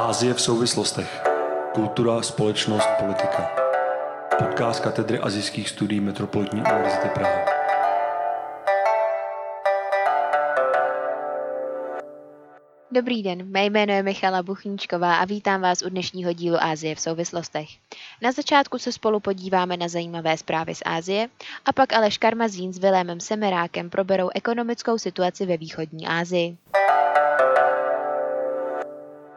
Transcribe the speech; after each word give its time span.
Ázie 0.00 0.34
v 0.34 0.40
souvislostech. 0.40 1.22
Kultura, 1.74 2.22
společnost, 2.22 2.88
politika. 3.00 3.50
Podcast 4.38 4.80
katedry 4.80 5.18
azijských 5.18 5.68
studií 5.68 6.00
Metropolitní 6.00 6.60
univerzity 6.60 7.08
Praha. 7.08 7.38
Dobrý 12.90 13.22
den, 13.22 13.50
mé 13.50 13.64
jméno 13.64 13.92
je 13.92 14.02
Michala 14.02 14.42
Buchníčková 14.42 15.14
a 15.14 15.24
vítám 15.24 15.60
vás 15.60 15.82
u 15.82 15.88
dnešního 15.88 16.32
dílu 16.32 16.56
Ázie 16.60 16.94
v 16.94 17.00
souvislostech. 17.00 17.68
Na 18.22 18.32
začátku 18.32 18.78
se 18.78 18.92
spolu 18.92 19.20
podíváme 19.20 19.76
na 19.76 19.88
zajímavé 19.88 20.36
zprávy 20.36 20.74
z 20.74 20.82
Ázie 20.84 21.28
a 21.64 21.72
pak 21.72 21.92
Aleš 21.92 22.18
Karmazín 22.18 22.72
s 22.72 22.78
Vilémem 22.78 23.20
Semerákem 23.20 23.90
proberou 23.90 24.30
ekonomickou 24.34 24.98
situaci 24.98 25.46
ve 25.46 25.56
východní 25.56 26.06
Ázii. 26.06 26.56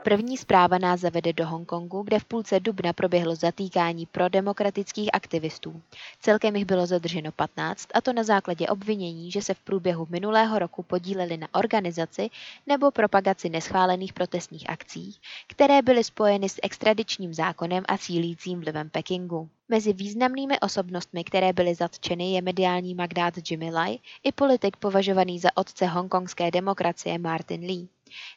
První 0.03 0.38
zpráva 0.38 0.77
nás 0.77 0.99
zavede 0.99 1.34
do 1.34 1.48
Hongkongu, 1.48 2.02
kde 2.03 2.20
v 2.20 2.23
půlce 2.23 2.59
dubna 2.59 2.94
proběhlo 2.94 3.35
zatýkání 3.35 4.05
pro 4.05 4.30
demokratických 4.30 5.09
aktivistů. 5.13 5.81
Celkem 6.20 6.55
jich 6.55 6.66
bylo 6.66 6.85
zadrženo 6.85 7.31
15, 7.31 7.88
a 7.94 8.02
to 8.02 8.13
na 8.13 8.23
základě 8.23 8.67
obvinění, 8.67 9.31
že 9.31 9.41
se 9.41 9.53
v 9.53 9.59
průběhu 9.59 10.08
minulého 10.09 10.59
roku 10.59 10.84
podíleli 10.84 11.38
na 11.38 11.47
organizaci 11.53 12.30
nebo 12.67 12.91
propagaci 12.91 13.49
neschválených 13.49 14.13
protestních 14.13 14.70
akcí, 14.70 15.16
které 15.47 15.81
byly 15.81 16.03
spojeny 16.03 16.49
s 16.49 16.59
extradičním 16.63 17.33
zákonem 17.33 17.83
a 17.88 17.97
sílícím 17.97 18.59
vlivem 18.59 18.89
Pekingu. 18.89 19.49
Mezi 19.70 19.94
významnými 19.94 20.59
osobnostmi, 20.59 21.23
které 21.23 21.53
byly 21.53 21.75
zatčeny, 21.75 22.31
je 22.31 22.41
mediální 22.41 22.95
magdát 22.95 23.33
Jimmy 23.49 23.72
Lai 23.72 23.97
i 24.23 24.31
politik 24.31 24.77
považovaný 24.77 25.39
za 25.39 25.49
otce 25.55 25.85
hongkongské 25.85 26.52
demokracie 26.52 27.17
Martin 27.17 27.61
Lee. 27.61 27.88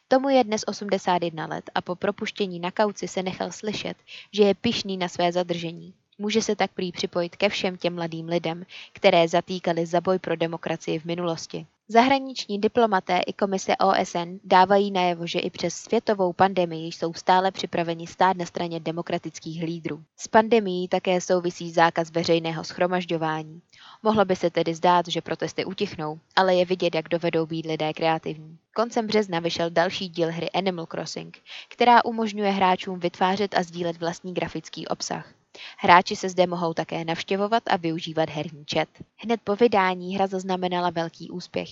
Tomu 0.08 0.28
je 0.28 0.44
dnes 0.44 0.64
81 0.66 1.46
let 1.46 1.70
a 1.74 1.80
po 1.80 1.96
propuštění 1.96 2.60
na 2.60 2.70
kauci 2.70 3.08
se 3.08 3.22
nechal 3.22 3.52
slyšet, 3.52 3.96
že 4.32 4.42
je 4.42 4.54
pišný 4.54 4.96
na 4.96 5.08
své 5.08 5.32
zadržení. 5.32 5.94
Může 6.18 6.42
se 6.42 6.56
tak 6.56 6.70
prý 6.72 6.92
připojit 6.92 7.36
ke 7.36 7.48
všem 7.48 7.76
těm 7.76 7.94
mladým 7.94 8.28
lidem, 8.28 8.66
které 8.92 9.28
zatýkali 9.28 9.86
za 9.86 10.00
boj 10.00 10.18
pro 10.18 10.36
demokracii 10.36 10.98
v 10.98 11.04
minulosti. 11.04 11.66
Zahraniční 11.88 12.60
diplomaté 12.60 13.20
i 13.26 13.32
komise 13.32 13.76
OSN 13.76 14.38
dávají 14.44 14.90
najevo, 14.90 15.26
že 15.26 15.38
i 15.38 15.50
přes 15.50 15.74
světovou 15.74 16.32
pandemii 16.32 16.92
jsou 16.92 17.14
stále 17.14 17.50
připraveni 17.50 18.06
stát 18.06 18.36
na 18.36 18.46
straně 18.46 18.80
demokratických 18.80 19.62
lídrů. 19.62 20.02
S 20.16 20.28
pandemií 20.28 20.88
také 20.88 21.20
souvisí 21.20 21.70
zákaz 21.70 22.10
veřejného 22.10 22.64
schromažďování. 22.64 23.60
Mohlo 24.02 24.24
by 24.24 24.36
se 24.36 24.50
tedy 24.50 24.74
zdát, 24.74 25.08
že 25.08 25.20
protesty 25.20 25.64
utichnou, 25.64 26.18
ale 26.36 26.54
je 26.54 26.64
vidět, 26.64 26.94
jak 26.94 27.08
dovedou 27.08 27.46
být 27.46 27.66
lidé 27.66 27.92
kreativní. 27.92 28.58
Koncem 28.76 29.06
března 29.06 29.40
vyšel 29.40 29.70
další 29.70 30.08
díl 30.08 30.32
hry 30.32 30.50
Animal 30.50 30.86
Crossing, 30.86 31.38
která 31.68 32.04
umožňuje 32.04 32.50
hráčům 32.50 32.98
vytvářet 33.00 33.54
a 33.54 33.62
sdílet 33.62 33.96
vlastní 33.96 34.34
grafický 34.34 34.86
obsah. 34.86 35.32
Hráči 35.78 36.16
se 36.16 36.28
zde 36.28 36.46
mohou 36.46 36.74
také 36.74 37.04
navštěvovat 37.04 37.62
a 37.66 37.76
využívat 37.76 38.30
herní 38.30 38.64
chat. 38.74 38.88
Hned 39.16 39.40
po 39.44 39.56
vydání 39.56 40.14
hra 40.14 40.26
zaznamenala 40.26 40.90
velký 40.90 41.30
úspěch. 41.30 41.68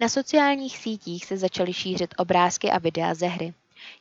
Na 0.00 0.08
sociálních 0.08 0.78
sítích 0.78 1.24
se 1.24 1.36
začaly 1.36 1.72
šířit 1.72 2.14
obrázky 2.18 2.70
a 2.70 2.78
videa 2.78 3.14
ze 3.14 3.26
hry. 3.26 3.54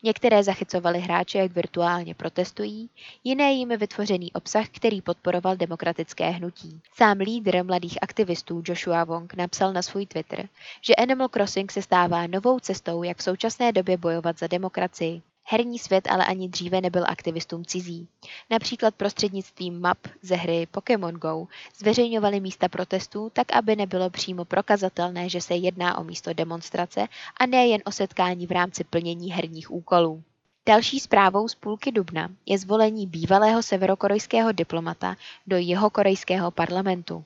Některé 0.03 0.43
zachycovaly 0.43 0.99
hráče, 0.99 1.37
jak 1.37 1.51
virtuálně 1.51 2.15
protestují, 2.15 2.89
jiné 3.23 3.51
jimi 3.51 3.77
vytvořený 3.77 4.33
obsah, 4.33 4.69
který 4.69 5.01
podporoval 5.01 5.55
demokratické 5.55 6.29
hnutí. 6.29 6.81
Sám 6.95 7.17
lídr 7.17 7.63
mladých 7.63 7.97
aktivistů 8.01 8.63
Joshua 8.65 9.03
Wong 9.03 9.33
napsal 9.33 9.73
na 9.73 9.81
svůj 9.81 10.05
Twitter, 10.05 10.47
že 10.81 10.95
Animal 10.95 11.27
Crossing 11.27 11.71
se 11.71 11.81
stává 11.81 12.27
novou 12.27 12.59
cestou, 12.59 13.03
jak 13.03 13.17
v 13.17 13.23
současné 13.23 13.71
době 13.71 13.97
bojovat 13.97 14.39
za 14.39 14.47
demokracii. 14.47 15.21
Herní 15.47 15.79
svět 15.79 16.07
ale 16.11 16.25
ani 16.25 16.49
dříve 16.49 16.81
nebyl 16.81 17.03
aktivistům 17.07 17.65
cizí. 17.65 18.07
Například 18.49 18.95
prostřednictvím 18.95 19.79
map 19.79 19.97
ze 20.21 20.35
hry 20.35 20.67
Pokémon 20.71 21.15
Go 21.15 21.47
zveřejňovali 21.77 22.39
místa 22.39 22.67
protestů 22.69 23.31
tak, 23.33 23.53
aby 23.53 23.75
nebylo 23.75 24.09
přímo 24.09 24.45
prokazatelné, 24.45 25.29
že 25.29 25.41
se 25.41 25.55
jedná 25.55 25.97
o 25.97 26.03
místo 26.03 26.33
demonstrace 26.33 27.07
a 27.37 27.45
ne 27.45 27.67
jen 27.67 27.81
o 27.85 27.91
setkání 27.91 28.47
v 28.47 28.51
rámci 28.51 28.83
plnění 28.83 29.31
herních 29.31 29.71
úkolů. 29.71 30.23
Další 30.67 30.99
zprávou 30.99 31.47
z 31.47 31.55
půlky 31.55 31.91
dubna 31.91 32.29
je 32.45 32.57
zvolení 32.57 33.07
bývalého 33.07 33.63
severokorejského 33.63 34.51
diplomata 34.51 35.15
do 35.47 35.57
jeho 35.57 35.89
korejského 35.89 36.51
parlamentu. 36.51 37.23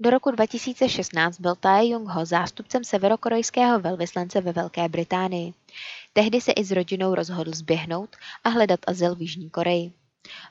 Do 0.00 0.10
roku 0.10 0.30
2016 0.30 1.40
byl 1.40 1.54
Tae 1.54 1.86
Jung-ho 1.86 2.26
zástupcem 2.26 2.84
severokorejského 2.84 3.80
velvyslance 3.80 4.40
ve 4.40 4.52
Velké 4.52 4.88
Británii. 4.88 5.54
Tehdy 6.16 6.40
se 6.40 6.52
i 6.52 6.64
s 6.64 6.70
rodinou 6.70 7.14
rozhodl 7.14 7.50
zběhnout 7.54 8.16
a 8.44 8.48
hledat 8.48 8.80
azyl 8.86 9.14
v 9.14 9.20
Jižní 9.20 9.50
Koreji. 9.50 9.92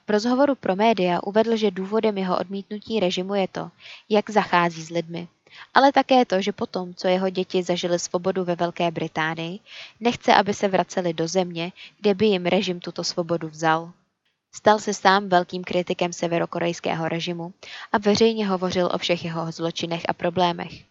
V 0.07 0.09
rozhovoru 0.09 0.55
pro 0.55 0.75
média 0.75 1.23
uvedl, 1.23 1.55
že 1.55 1.71
důvodem 1.71 2.17
jeho 2.17 2.39
odmítnutí 2.39 2.99
režimu 2.99 3.35
je 3.35 3.47
to, 3.47 3.71
jak 4.09 4.29
zachází 4.29 4.81
s 4.81 4.89
lidmi, 4.89 5.27
ale 5.73 5.91
také 5.91 6.25
to, 6.25 6.41
že 6.41 6.51
potom, 6.51 6.93
co 6.93 7.07
jeho 7.07 7.29
děti 7.29 7.63
zažili 7.63 7.99
svobodu 7.99 8.43
ve 8.43 8.55
Velké 8.55 8.91
Británii, 8.91 9.59
nechce, 9.99 10.33
aby 10.35 10.53
se 10.53 10.67
vraceli 10.67 11.13
do 11.13 11.27
země, 11.27 11.71
kde 11.99 12.13
by 12.13 12.25
jim 12.25 12.45
režim 12.45 12.79
tuto 12.79 13.03
svobodu 13.03 13.47
vzal. 13.49 13.91
Stal 14.55 14.79
se 14.79 14.93
sám 14.93 15.29
velkým 15.29 15.63
kritikem 15.63 16.13
severokorejského 16.13 17.09
režimu 17.09 17.53
a 17.91 17.97
veřejně 17.97 18.47
hovořil 18.47 18.89
o 18.93 18.97
všech 18.97 19.25
jeho 19.25 19.51
zločinech 19.51 20.03
a 20.07 20.13
problémech. 20.13 20.83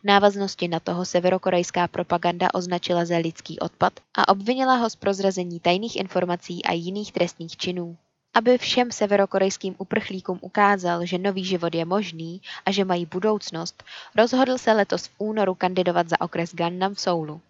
V 0.00 0.04
návaznosti 0.04 0.68
na 0.68 0.80
toho 0.80 1.04
severokorejská 1.04 1.88
propaganda 1.88 2.48
označila 2.54 3.04
za 3.04 3.16
lidský 3.16 3.58
odpad 3.58 3.92
a 4.14 4.28
obvinila 4.28 4.76
ho 4.76 4.90
z 4.90 4.96
prozrazení 4.96 5.60
tajných 5.60 5.96
informací 5.96 6.64
a 6.64 6.72
jiných 6.72 7.12
trestných 7.12 7.56
činů. 7.56 7.96
Aby 8.34 8.58
všem 8.58 8.92
severokorejským 8.92 9.74
uprchlíkům 9.78 10.38
ukázal, 10.42 11.06
že 11.06 11.18
nový 11.18 11.44
život 11.44 11.74
je 11.74 11.84
možný 11.84 12.42
a 12.66 12.70
že 12.70 12.84
mají 12.84 13.06
budoucnost, 13.06 13.82
rozhodl 14.16 14.58
se 14.58 14.72
letos 14.72 15.06
v 15.06 15.14
únoru 15.18 15.54
kandidovat 15.54 16.08
za 16.08 16.20
okres 16.20 16.54
Gannam 16.54 16.94
v 16.94 17.00
Soulu. 17.00 17.40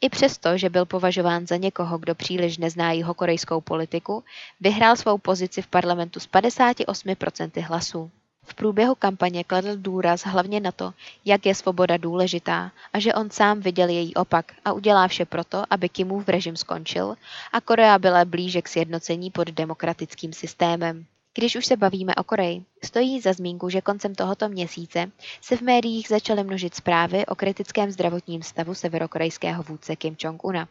I 0.00 0.08
přesto, 0.08 0.58
že 0.58 0.70
byl 0.70 0.84
považován 0.86 1.46
za 1.46 1.56
někoho, 1.56 1.98
kdo 1.98 2.14
příliš 2.14 2.58
nezná 2.58 2.92
jeho 2.92 3.14
korejskou 3.14 3.60
politiku, 3.60 4.24
vyhrál 4.60 4.96
svou 4.96 5.18
pozici 5.18 5.62
v 5.62 5.66
parlamentu 5.66 6.20
s 6.20 6.28
58% 6.28 7.62
hlasů. 7.62 8.10
V 8.46 8.54
průběhu 8.54 8.94
kampaně 8.94 9.44
kladl 9.44 9.76
důraz 9.76 10.22
hlavně 10.22 10.60
na 10.60 10.72
to, 10.72 10.92
jak 11.24 11.46
je 11.46 11.54
svoboda 11.54 11.96
důležitá 11.96 12.72
a 12.92 12.98
že 12.98 13.14
on 13.14 13.30
sám 13.30 13.60
viděl 13.60 13.88
její 13.88 14.14
opak 14.14 14.52
a 14.64 14.72
udělá 14.72 15.08
vše 15.08 15.24
proto, 15.24 15.64
aby 15.70 15.88
Kimův 15.88 16.28
režim 16.28 16.56
skončil 16.56 17.16
a 17.52 17.60
Korea 17.60 17.98
byla 17.98 18.24
blíže 18.24 18.62
k 18.62 18.68
sjednocení 18.68 19.30
pod 19.30 19.48
demokratickým 19.50 20.32
systémem. 20.32 21.06
Když 21.34 21.56
už 21.56 21.66
se 21.66 21.76
bavíme 21.76 22.14
o 22.14 22.24
Koreji, 22.24 22.62
stojí 22.86 23.20
za 23.20 23.32
zmínku, 23.32 23.68
že 23.68 23.80
koncem 23.80 24.14
tohoto 24.14 24.48
měsíce 24.48 25.10
se 25.40 25.56
v 25.56 25.60
médiích 25.60 26.08
začaly 26.08 26.44
množit 26.44 26.74
zprávy 26.74 27.26
o 27.26 27.34
kritickém 27.34 27.90
zdravotním 27.90 28.42
stavu 28.42 28.74
severokorejského 28.74 29.62
vůdce 29.62 29.96
Kim 29.96 30.16
Jong-una 30.24 30.68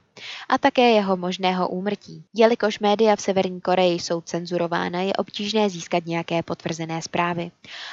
a 0.50 0.58
také 0.58 0.92
jeho 0.92 1.18
možného 1.18 1.70
úmrtí. 1.70 2.24
Jelikož 2.34 2.80
média 2.80 3.16
v 3.16 3.22
Severní 3.22 3.62
Koreji 3.62 4.00
jsou 4.00 4.22
cenzurována, 4.22 5.02
je 5.02 5.14
obtížné 5.14 5.70
získat 5.70 6.06
nějaké 6.06 6.44
potvrzené 6.44 7.02
zprávy. 7.02 7.52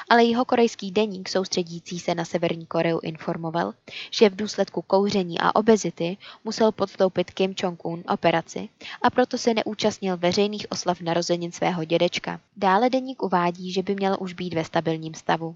Ale 0.09 0.23
jeho 0.23 0.45
korejský 0.45 0.91
deník 0.91 1.29
soustředící 1.29 1.99
se 1.99 2.15
na 2.15 2.25
Severní 2.25 2.65
Koreu 2.65 2.99
informoval, 2.99 3.73
že 4.11 4.29
v 4.29 4.35
důsledku 4.35 4.81
kouření 4.81 5.39
a 5.39 5.55
obezity 5.55 6.17
musel 6.43 6.71
podstoupit 6.71 7.31
Kim 7.31 7.53
Jong-un 7.63 8.03
operaci 8.13 8.69
a 9.01 9.09
proto 9.09 9.37
se 9.37 9.53
neúčastnil 9.53 10.17
veřejných 10.17 10.67
oslav 10.69 11.01
narozenin 11.01 11.51
svého 11.51 11.83
dědečka. 11.83 12.39
Dále 12.57 12.89
deník 12.89 13.23
uvádí, 13.23 13.71
že 13.71 13.83
by 13.83 13.95
měl 13.95 14.12
už 14.17 14.33
být 14.33 14.53
ve 14.53 14.63
stabilním 14.63 15.13
stavu. 15.13 15.55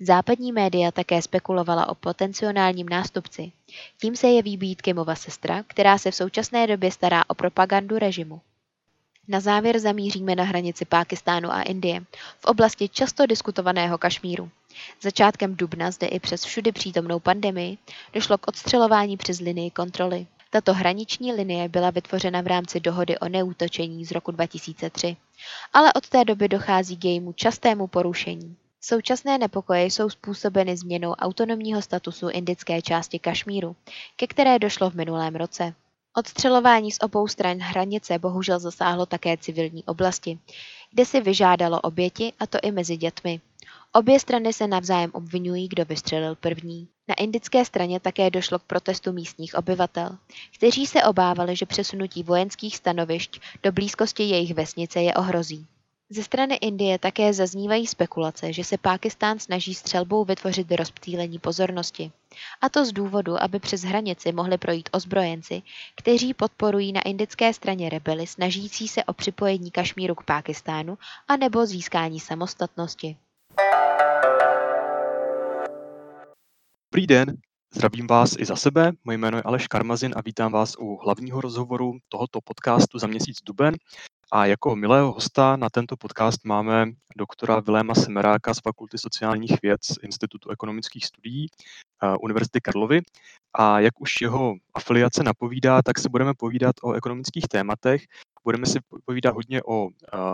Západní 0.00 0.52
média 0.52 0.90
také 0.90 1.22
spekulovala 1.22 1.88
o 1.88 1.94
potenciálním 1.94 2.88
nástupci. 2.88 3.52
Tím 4.00 4.16
se 4.16 4.28
jeví 4.28 4.56
být 4.56 4.82
Kimova 4.82 5.14
sestra, 5.14 5.62
která 5.66 5.98
se 5.98 6.10
v 6.10 6.14
současné 6.14 6.66
době 6.66 6.90
stará 6.90 7.24
o 7.28 7.34
propagandu 7.34 7.98
režimu. 7.98 8.40
Na 9.28 9.40
závěr 9.40 9.78
zamíříme 9.78 10.34
na 10.34 10.44
hranici 10.44 10.84
Pákistánu 10.84 11.52
a 11.52 11.62
Indie, 11.62 12.00
v 12.40 12.44
oblasti 12.44 12.88
často 12.88 13.26
diskutovaného 13.26 13.98
Kašmíru. 13.98 14.50
Začátkem 15.02 15.56
dubna 15.56 15.90
zde 15.90 16.06
i 16.06 16.20
přes 16.20 16.44
všudy 16.44 16.72
přítomnou 16.72 17.20
pandemii 17.20 17.78
došlo 18.12 18.38
k 18.38 18.48
odstřelování 18.48 19.16
přes 19.16 19.40
linii 19.40 19.70
kontroly. 19.70 20.26
Tato 20.50 20.74
hraniční 20.74 21.32
linie 21.32 21.68
byla 21.68 21.90
vytvořena 21.90 22.40
v 22.40 22.46
rámci 22.46 22.80
dohody 22.80 23.18
o 23.18 23.28
neútočení 23.28 24.04
z 24.04 24.10
roku 24.10 24.30
2003, 24.30 25.16
ale 25.72 25.92
od 25.92 26.08
té 26.08 26.24
doby 26.24 26.48
dochází 26.48 26.96
k 26.96 27.04
jejímu 27.04 27.32
častému 27.32 27.86
porušení. 27.86 28.56
Současné 28.80 29.38
nepokoje 29.38 29.84
jsou 29.84 30.10
způsobeny 30.10 30.76
změnou 30.76 31.12
autonomního 31.12 31.82
statusu 31.82 32.28
indické 32.28 32.82
části 32.82 33.18
Kašmíru, 33.18 33.76
ke 34.16 34.26
které 34.26 34.58
došlo 34.58 34.90
v 34.90 34.94
minulém 34.94 35.36
roce. 35.36 35.74
Odstřelování 36.16 36.92
z 36.92 36.98
obou 37.02 37.28
stran 37.28 37.58
hranice 37.58 38.18
bohužel 38.18 38.58
zasáhlo 38.58 39.06
také 39.06 39.36
civilní 39.36 39.84
oblasti, 39.84 40.38
kde 40.92 41.04
si 41.04 41.20
vyžádalo 41.20 41.80
oběti, 41.80 42.32
a 42.38 42.46
to 42.46 42.58
i 42.62 42.70
mezi 42.70 42.96
dětmi. 42.96 43.40
Obě 43.96 44.20
strany 44.20 44.52
se 44.52 44.66
navzájem 44.66 45.10
obvinují, 45.14 45.68
kdo 45.68 45.84
vystřelil 45.84 46.34
první. 46.34 46.88
Na 47.08 47.14
indické 47.14 47.64
straně 47.64 48.00
také 48.00 48.30
došlo 48.30 48.58
k 48.58 48.62
protestu 48.62 49.12
místních 49.12 49.54
obyvatel, 49.54 50.18
kteří 50.54 50.86
se 50.86 51.04
obávali, 51.04 51.56
že 51.56 51.66
přesunutí 51.66 52.22
vojenských 52.22 52.76
stanovišť 52.76 53.40
do 53.62 53.72
blízkosti 53.72 54.22
jejich 54.22 54.54
vesnice 54.54 55.02
je 55.02 55.14
ohrozí. 55.14 55.66
Ze 56.10 56.22
strany 56.22 56.54
Indie 56.54 56.98
také 56.98 57.32
zaznívají 57.32 57.86
spekulace, 57.86 58.52
že 58.52 58.64
se 58.64 58.78
Pákistán 58.78 59.38
snaží 59.38 59.74
střelbou 59.74 60.24
vytvořit 60.24 60.72
rozptýlení 60.72 61.38
pozornosti. 61.38 62.12
A 62.60 62.68
to 62.68 62.84
z 62.84 62.92
důvodu, 62.92 63.42
aby 63.42 63.58
přes 63.58 63.82
hranici 63.82 64.32
mohli 64.32 64.58
projít 64.58 64.88
ozbrojenci, 64.92 65.62
kteří 65.96 66.34
podporují 66.34 66.92
na 66.92 67.02
indické 67.02 67.52
straně 67.52 67.88
rebely 67.88 68.26
snažící 68.26 68.88
se 68.88 69.04
o 69.04 69.12
připojení 69.12 69.70
Kašmíru 69.70 70.14
k 70.14 70.24
Pákistánu 70.24 70.98
a 71.28 71.36
nebo 71.36 71.66
získání 71.66 72.20
samostatnosti. 72.20 73.16
Dobrý 76.96 77.06
den, 77.06 77.36
zdravím 77.74 78.06
vás 78.06 78.36
i 78.38 78.44
za 78.44 78.56
sebe. 78.56 78.92
Moje 79.04 79.18
jméno 79.18 79.38
je 79.38 79.42
Aleš 79.42 79.66
Karmazin 79.66 80.12
a 80.16 80.20
vítám 80.20 80.52
vás 80.52 80.76
u 80.78 80.98
hlavního 81.04 81.40
rozhovoru 81.40 81.98
tohoto 82.08 82.40
podcastu 82.40 82.98
za 82.98 83.06
měsíc 83.06 83.42
duben. 83.42 83.74
A 84.32 84.46
jako 84.46 84.76
milého 84.76 85.12
hosta 85.12 85.56
na 85.56 85.68
tento 85.70 85.96
podcast 85.96 86.44
máme 86.44 86.86
doktora 87.16 87.60
Viléma 87.60 87.94
Semeráka 87.94 88.54
z 88.54 88.60
Fakulty 88.60 88.98
sociálních 88.98 89.62
věd 89.62 89.84
z 89.84 89.94
Institutu 90.02 90.50
ekonomických 90.50 91.06
studií 91.06 91.48
uh, 92.02 92.16
Univerzity 92.20 92.60
Karlovy. 92.60 93.00
A 93.58 93.80
jak 93.80 94.00
už 94.00 94.20
jeho 94.20 94.54
afiliace 94.74 95.22
napovídá, 95.22 95.82
tak 95.82 95.98
se 95.98 96.08
budeme 96.08 96.34
povídat 96.34 96.76
o 96.82 96.92
ekonomických 96.92 97.48
tématech. 97.48 98.02
Budeme 98.44 98.66
si 98.66 98.78
povídat 99.04 99.34
hodně 99.34 99.62
o 99.62 99.84
uh, 99.84 99.90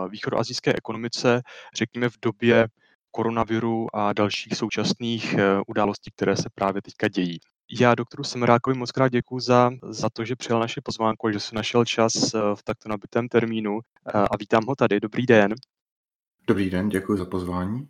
východoazijské 0.09 0.73
ekonomice, 0.73 1.41
řekněme 1.75 2.09
v 2.09 2.17
době 2.21 2.67
koronaviru 3.13 3.95
a 3.95 4.13
dalších 4.13 4.57
současných 4.57 5.33
uh, 5.33 5.39
událostí, 5.67 6.11
které 6.11 6.35
se 6.35 6.49
právě 6.55 6.81
teďka 6.81 7.07
dějí. 7.07 7.39
Já 7.79 7.95
doktoru 7.95 8.23
Semerákovi 8.23 8.77
moc 8.77 8.91
krát 8.91 9.09
děkuji 9.09 9.39
za, 9.39 9.71
za 9.83 10.09
to, 10.09 10.25
že 10.25 10.35
přijal 10.35 10.59
naši 10.59 10.81
pozvánku 10.81 11.27
a 11.27 11.31
že 11.31 11.39
se 11.39 11.55
našel 11.55 11.85
čas 11.85 12.33
eh, 12.33 12.39
v 12.55 12.63
takto 12.63 12.89
nabitém 12.89 13.27
termínu 13.27 13.79
eh, 13.79 14.11
a 14.11 14.37
vítám 14.37 14.65
ho 14.65 14.75
tady. 14.75 14.99
Dobrý 14.99 15.25
den. 15.25 15.53
Dobrý 16.47 16.69
den, 16.69 16.89
děkuji 16.89 17.17
za 17.17 17.25
pozvání. 17.25 17.87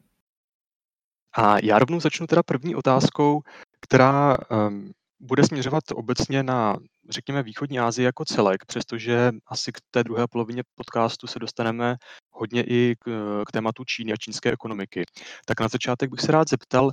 A 1.38 1.58
já 1.64 1.80
rovnou 1.80 2.00
začnu 2.00 2.28
teda 2.28 2.44
první 2.44 2.76
otázkou, 2.76 3.42
která 3.80 4.38
um, 4.68 4.92
bude 5.24 5.44
směřovat 5.44 5.84
obecně 5.94 6.44
na, 6.44 6.78
řekněme, 7.10 7.44
východní 7.44 7.80
Asii 7.80 8.06
jako 8.06 8.26
celek, 8.26 8.66
přestože 8.66 9.32
asi 9.48 9.72
k 9.72 9.78
té 9.92 10.04
druhé 10.04 10.28
polovině 10.28 10.64
podcastu 10.76 11.28
se 11.28 11.40
dostaneme 11.40 11.96
hodně 12.32 12.64
i 12.64 12.96
k, 13.00 13.10
k 13.48 13.52
tématu 13.52 13.84
Číny 13.84 14.14
a 14.14 14.16
čínské 14.16 14.52
ekonomiky. 14.52 15.04
Tak 15.46 15.60
na 15.60 15.68
začátek 15.68 16.10
bych 16.10 16.22
se 16.22 16.32
rád 16.32 16.50
zeptal, 16.50 16.92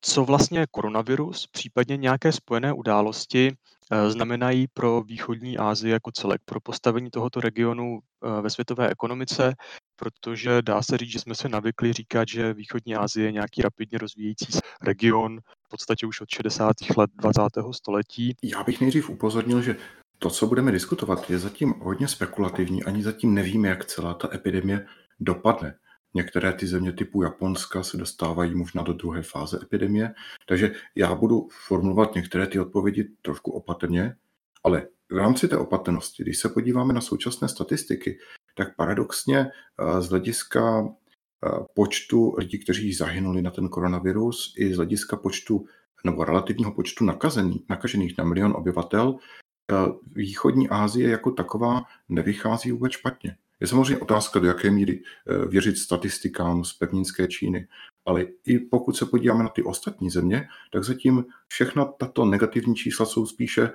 co 0.00 0.24
vlastně 0.24 0.66
koronavirus, 0.70 1.46
případně 1.46 1.96
nějaké 1.96 2.32
spojené 2.32 2.72
události 2.72 3.52
eh, 3.92 4.10
znamenají 4.10 4.66
pro 4.74 5.02
východní 5.02 5.58
Asii 5.58 5.92
jako 5.92 6.12
celek, 6.12 6.40
pro 6.44 6.60
postavení 6.60 7.10
tohoto 7.10 7.40
regionu 7.40 7.98
eh, 7.98 8.42
ve 8.42 8.50
světové 8.50 8.88
ekonomice, 8.88 9.54
protože 9.98 10.62
dá 10.62 10.82
se 10.82 10.98
říct, 10.98 11.12
že 11.12 11.18
jsme 11.18 11.34
se 11.34 11.48
navykli 11.48 11.92
říkat, 11.92 12.28
že 12.28 12.54
východní 12.54 12.96
Asie 12.96 13.26
je 13.26 13.32
nějaký 13.32 13.62
rapidně 13.62 13.98
rozvíjející 13.98 14.46
region 14.82 15.40
v 15.40 15.68
podstatě 15.68 16.06
už 16.06 16.20
od 16.20 16.28
60. 16.28 16.76
let 16.96 17.10
20. 17.14 17.40
století. 17.72 18.36
Já 18.42 18.64
bych 18.64 18.80
nejdřív 18.80 19.10
upozornil, 19.10 19.62
že 19.62 19.76
to, 20.18 20.30
co 20.30 20.46
budeme 20.46 20.72
diskutovat, 20.72 21.30
je 21.30 21.38
zatím 21.38 21.74
hodně 21.80 22.08
spekulativní, 22.08 22.84
ani 22.84 23.02
zatím 23.02 23.34
nevíme, 23.34 23.68
jak 23.68 23.84
celá 23.84 24.14
ta 24.14 24.28
epidemie 24.34 24.86
dopadne. 25.20 25.74
Některé 26.14 26.52
ty 26.52 26.66
země 26.66 26.92
typu 26.92 27.22
Japonska 27.22 27.82
se 27.82 27.96
dostávají 27.96 28.54
možná 28.54 28.82
do 28.82 28.92
druhé 28.92 29.22
fáze 29.22 29.58
epidemie, 29.62 30.14
takže 30.48 30.72
já 30.94 31.14
budu 31.14 31.48
formulovat 31.66 32.14
některé 32.14 32.46
ty 32.46 32.60
odpovědi 32.60 33.08
trošku 33.22 33.50
opatrně, 33.50 34.16
ale 34.64 34.86
v 35.10 35.16
rámci 35.16 35.48
té 35.48 35.56
opatrnosti, 35.56 36.22
když 36.22 36.38
se 36.38 36.48
podíváme 36.48 36.92
na 36.92 37.00
současné 37.00 37.48
statistiky, 37.48 38.18
tak 38.58 38.76
paradoxně 38.76 39.38
eh, 39.38 40.02
z 40.02 40.08
hlediska 40.08 40.84
eh, 40.84 41.48
počtu 41.74 42.34
lidí, 42.38 42.58
kteří 42.58 42.92
zahynuli 42.92 43.42
na 43.42 43.50
ten 43.50 43.68
koronavirus, 43.68 44.54
i 44.58 44.74
z 44.74 44.76
hlediska 44.76 45.16
počtu 45.16 45.66
nebo 46.04 46.24
relativního 46.24 46.72
počtu 46.72 47.04
nakazených, 47.04 47.62
nakažených 47.68 48.18
na 48.18 48.24
milion 48.24 48.52
obyvatel, 48.56 49.16
eh, 49.16 49.74
východní 50.12 50.68
Asie 50.68 51.10
jako 51.10 51.30
taková 51.30 51.82
nevychází 52.08 52.72
vůbec 52.72 52.92
špatně. 52.92 53.36
Je 53.60 53.66
samozřejmě 53.66 53.98
otázka, 53.98 54.38
do 54.38 54.46
jaké 54.46 54.70
míry 54.70 55.02
věřit 55.48 55.76
statistikám 55.76 56.64
z 56.64 56.72
pevninské 56.72 57.28
Číny, 57.28 57.68
ale 58.06 58.26
i 58.46 58.58
pokud 58.58 58.96
se 58.96 59.06
podíváme 59.06 59.42
na 59.42 59.48
ty 59.48 59.62
ostatní 59.62 60.10
země, 60.10 60.48
tak 60.72 60.84
zatím 60.84 61.24
všechna 61.48 61.84
tato 61.84 62.24
negativní 62.24 62.76
čísla 62.76 63.06
jsou 63.06 63.26
spíše 63.26 63.70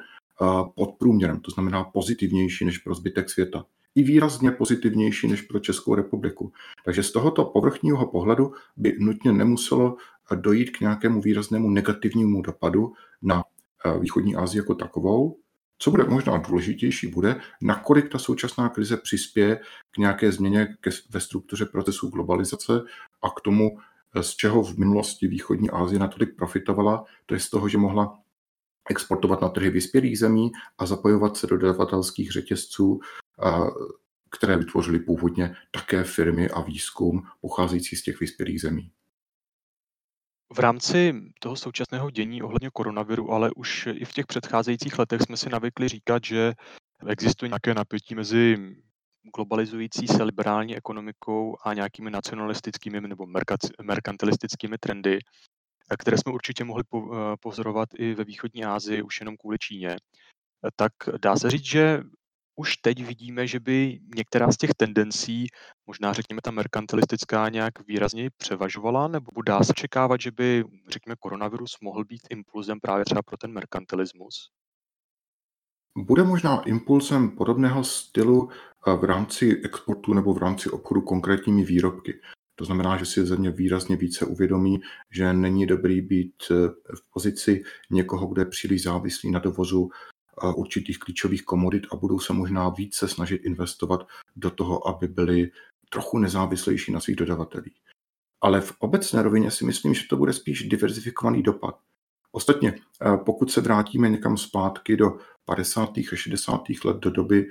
pod 0.76 0.96
průměrem, 1.00 1.40
to 1.40 1.52
znamená 1.52 1.84
pozitivnější 1.84 2.66
než 2.66 2.78
pro 2.78 2.96
zbytek 2.96 3.30
světa. 3.30 3.66
I 3.96 4.04
výrazně 4.04 4.52
pozitivnější 4.52 5.28
než 5.28 5.42
pro 5.42 5.60
Českou 5.60 5.96
republiku. 5.96 6.52
Takže 6.86 7.04
z 7.04 7.12
tohoto 7.12 7.46
povrchního 7.46 8.08
pohledu 8.08 8.54
by 8.78 8.96
nutně 9.00 9.32
nemuselo 9.32 9.98
eh, 10.32 10.36
dojít 10.36 10.78
k 10.78 10.82
nějakému 10.82 11.22
výraznému 11.22 11.70
negativnímu 11.70 12.42
dopadu 12.42 12.94
na 13.22 13.44
východní 14.00 14.36
Asii 14.36 14.58
jako 14.58 14.76
takovou, 14.76 15.38
co 15.78 15.92
bude 15.92 16.04
možná 16.04 16.38
důležitější, 16.38 17.08
bude, 17.08 17.42
nakolik 17.62 18.12
ta 18.12 18.20
současná 18.20 18.70
krize 18.70 18.98
přispěje 18.98 19.60
k 19.92 19.98
nějaké 19.98 20.32
změně 20.32 20.78
ve 21.10 21.20
struktuře 21.20 21.66
procesu 21.66 22.10
globalizace 22.10 22.74
a 23.22 23.30
k 23.30 23.42
tomu, 23.42 23.78
z 24.22 24.30
čeho 24.30 24.64
v 24.64 24.78
minulosti 24.78 25.28
východní 25.28 25.70
Asie 25.70 26.00
natolik 26.00 26.36
profitovala, 26.36 27.04
to 27.26 27.34
je 27.34 27.40
z 27.40 27.50
toho, 27.50 27.70
že 27.70 27.78
mohla 27.78 28.20
exportovat 28.90 29.42
na 29.42 29.50
trhy 29.50 29.70
vyspělých 29.70 30.20
zemí 30.20 30.52
a 30.78 30.86
zapojovat 30.86 31.38
se 31.38 31.48
do 31.48 31.58
dodavatelských 31.58 32.32
řetězců, 32.32 33.00
které 34.32 34.58
vytvořily 34.58 35.00
původně 35.00 35.56
také 35.72 36.04
firmy 36.04 36.50
a 36.50 36.62
výzkum 36.62 37.24
pocházející 37.42 37.96
z 37.96 38.04
těch 38.04 38.20
vyspělých 38.20 38.62
zemí. 38.62 38.92
V 40.54 40.60
rámci 40.60 41.14
toho 41.40 41.56
současného 41.56 42.10
dění 42.10 42.42
ohledně 42.42 42.70
koronaviru, 42.74 43.32
ale 43.32 43.52
už 43.56 43.88
i 43.94 44.06
v 44.06 44.12
těch 44.12 44.26
předcházejících 44.26 45.00
letech 45.00 45.22
jsme 45.22 45.38
si 45.38 45.50
navykli 45.50 45.88
říkat, 45.88 46.24
že 46.26 46.54
existuje 47.08 47.50
nějaké 47.50 47.74
napětí 47.74 48.16
mezi 48.16 48.76
globalizující 49.36 50.08
se 50.08 50.24
liberální 50.24 50.78
ekonomikou 50.78 51.58
a 51.64 51.74
nějakými 51.74 52.12
nacionalistickými 52.12 53.02
nebo 53.02 53.26
merkantilistickými 53.82 54.78
trendy, 54.78 55.20
které 56.00 56.18
jsme 56.18 56.34
určitě 56.34 56.64
mohli 56.64 56.84
pozorovat 57.40 57.90
i 57.98 58.14
ve 58.14 58.24
východní 58.24 58.66
Asii 58.66 59.02
už 59.02 59.20
jenom 59.20 59.38
kvůli 59.38 59.58
Číně. 59.60 59.96
Tak 60.76 60.94
dá 61.22 61.36
se 61.36 61.50
říct, 61.50 61.66
že 61.66 62.02
už 62.56 62.78
teď 62.78 63.06
vidíme, 63.06 63.48
že 63.48 63.60
by 63.60 64.00
některá 64.16 64.52
z 64.52 64.58
těch 64.58 64.74
tendencí, 64.78 65.48
možná 65.88 66.14
řekněme 66.14 66.42
ta 66.44 66.52
merkantilistická, 66.52 67.50
nějak 67.50 67.88
výrazně 67.88 68.30
převažovala, 68.38 69.08
nebo 69.08 69.42
dá 69.46 69.64
se 69.64 69.74
čekávat, 69.74 70.22
že 70.22 70.32
by, 70.32 70.64
řekněme, 70.90 71.16
koronavirus 71.20 71.78
mohl 71.82 72.06
být 72.06 72.22
impulzem 72.30 72.80
právě 72.80 73.06
třeba 73.06 73.22
pro 73.22 73.38
ten 73.38 73.54
merkantilismus? 73.54 74.50
Bude 75.98 76.24
možná 76.24 76.62
impulsem 76.62 77.30
podobného 77.30 77.84
stylu 77.84 78.50
eh, 78.50 78.98
v 78.98 79.04
rámci 79.04 79.62
exportu 79.66 80.14
nebo 80.14 80.34
v 80.34 80.38
rámci 80.38 80.70
obchodu 80.70 81.02
konkrétními 81.02 81.66
výrobky. 81.66 82.14
To 82.56 82.66
znamená, 82.66 82.98
že 82.98 83.06
si 83.06 83.26
země 83.26 83.52
výrazně 83.52 83.96
více 83.96 84.26
uvědomí, 84.26 84.82
že 85.12 85.34
není 85.34 85.66
dobrý 85.66 86.02
být 86.02 86.34
eh, 86.52 86.56
v 86.70 87.12
pozici 87.14 87.64
někoho, 87.92 88.28
kde 88.28 88.42
je 88.42 88.46
příliš 88.46 88.84
závislý 88.84 89.32
na 89.32 89.40
dovozu 89.40 89.90
určitých 90.56 91.00
klíčových 91.00 91.44
komodit 91.44 91.88
a 91.92 91.96
budou 91.96 92.20
se 92.20 92.34
možná 92.34 92.70
více 92.70 93.08
snažit 93.08 93.42
investovat 93.46 94.08
do 94.36 94.52
toho, 94.52 94.88
aby 94.88 95.08
byli 95.08 95.52
trochu 95.90 96.18
nezávislejší 96.18 96.92
na 96.92 97.00
svých 97.00 97.16
dodavatelích. 97.16 97.78
Ale 98.42 98.62
v 98.62 98.74
obecné 98.80 99.24
rovině 99.24 99.52
si 99.52 99.66
myslím, 99.66 99.94
že 99.94 100.08
to 100.10 100.18
bude 100.18 100.34
spíš 100.34 100.64
diverzifikovaný 100.64 101.44
dopad. 101.44 101.80
Ostatně, 102.32 102.80
pokud 103.26 103.52
se 103.52 103.62
vrátíme 103.62 104.10
někam 104.10 104.38
zpátky 104.38 104.98
do 104.98 105.18
50. 105.46 105.98
a 105.98 106.16
60. 106.16 106.62
let 106.86 106.98
do 106.98 107.10
doby 107.10 107.50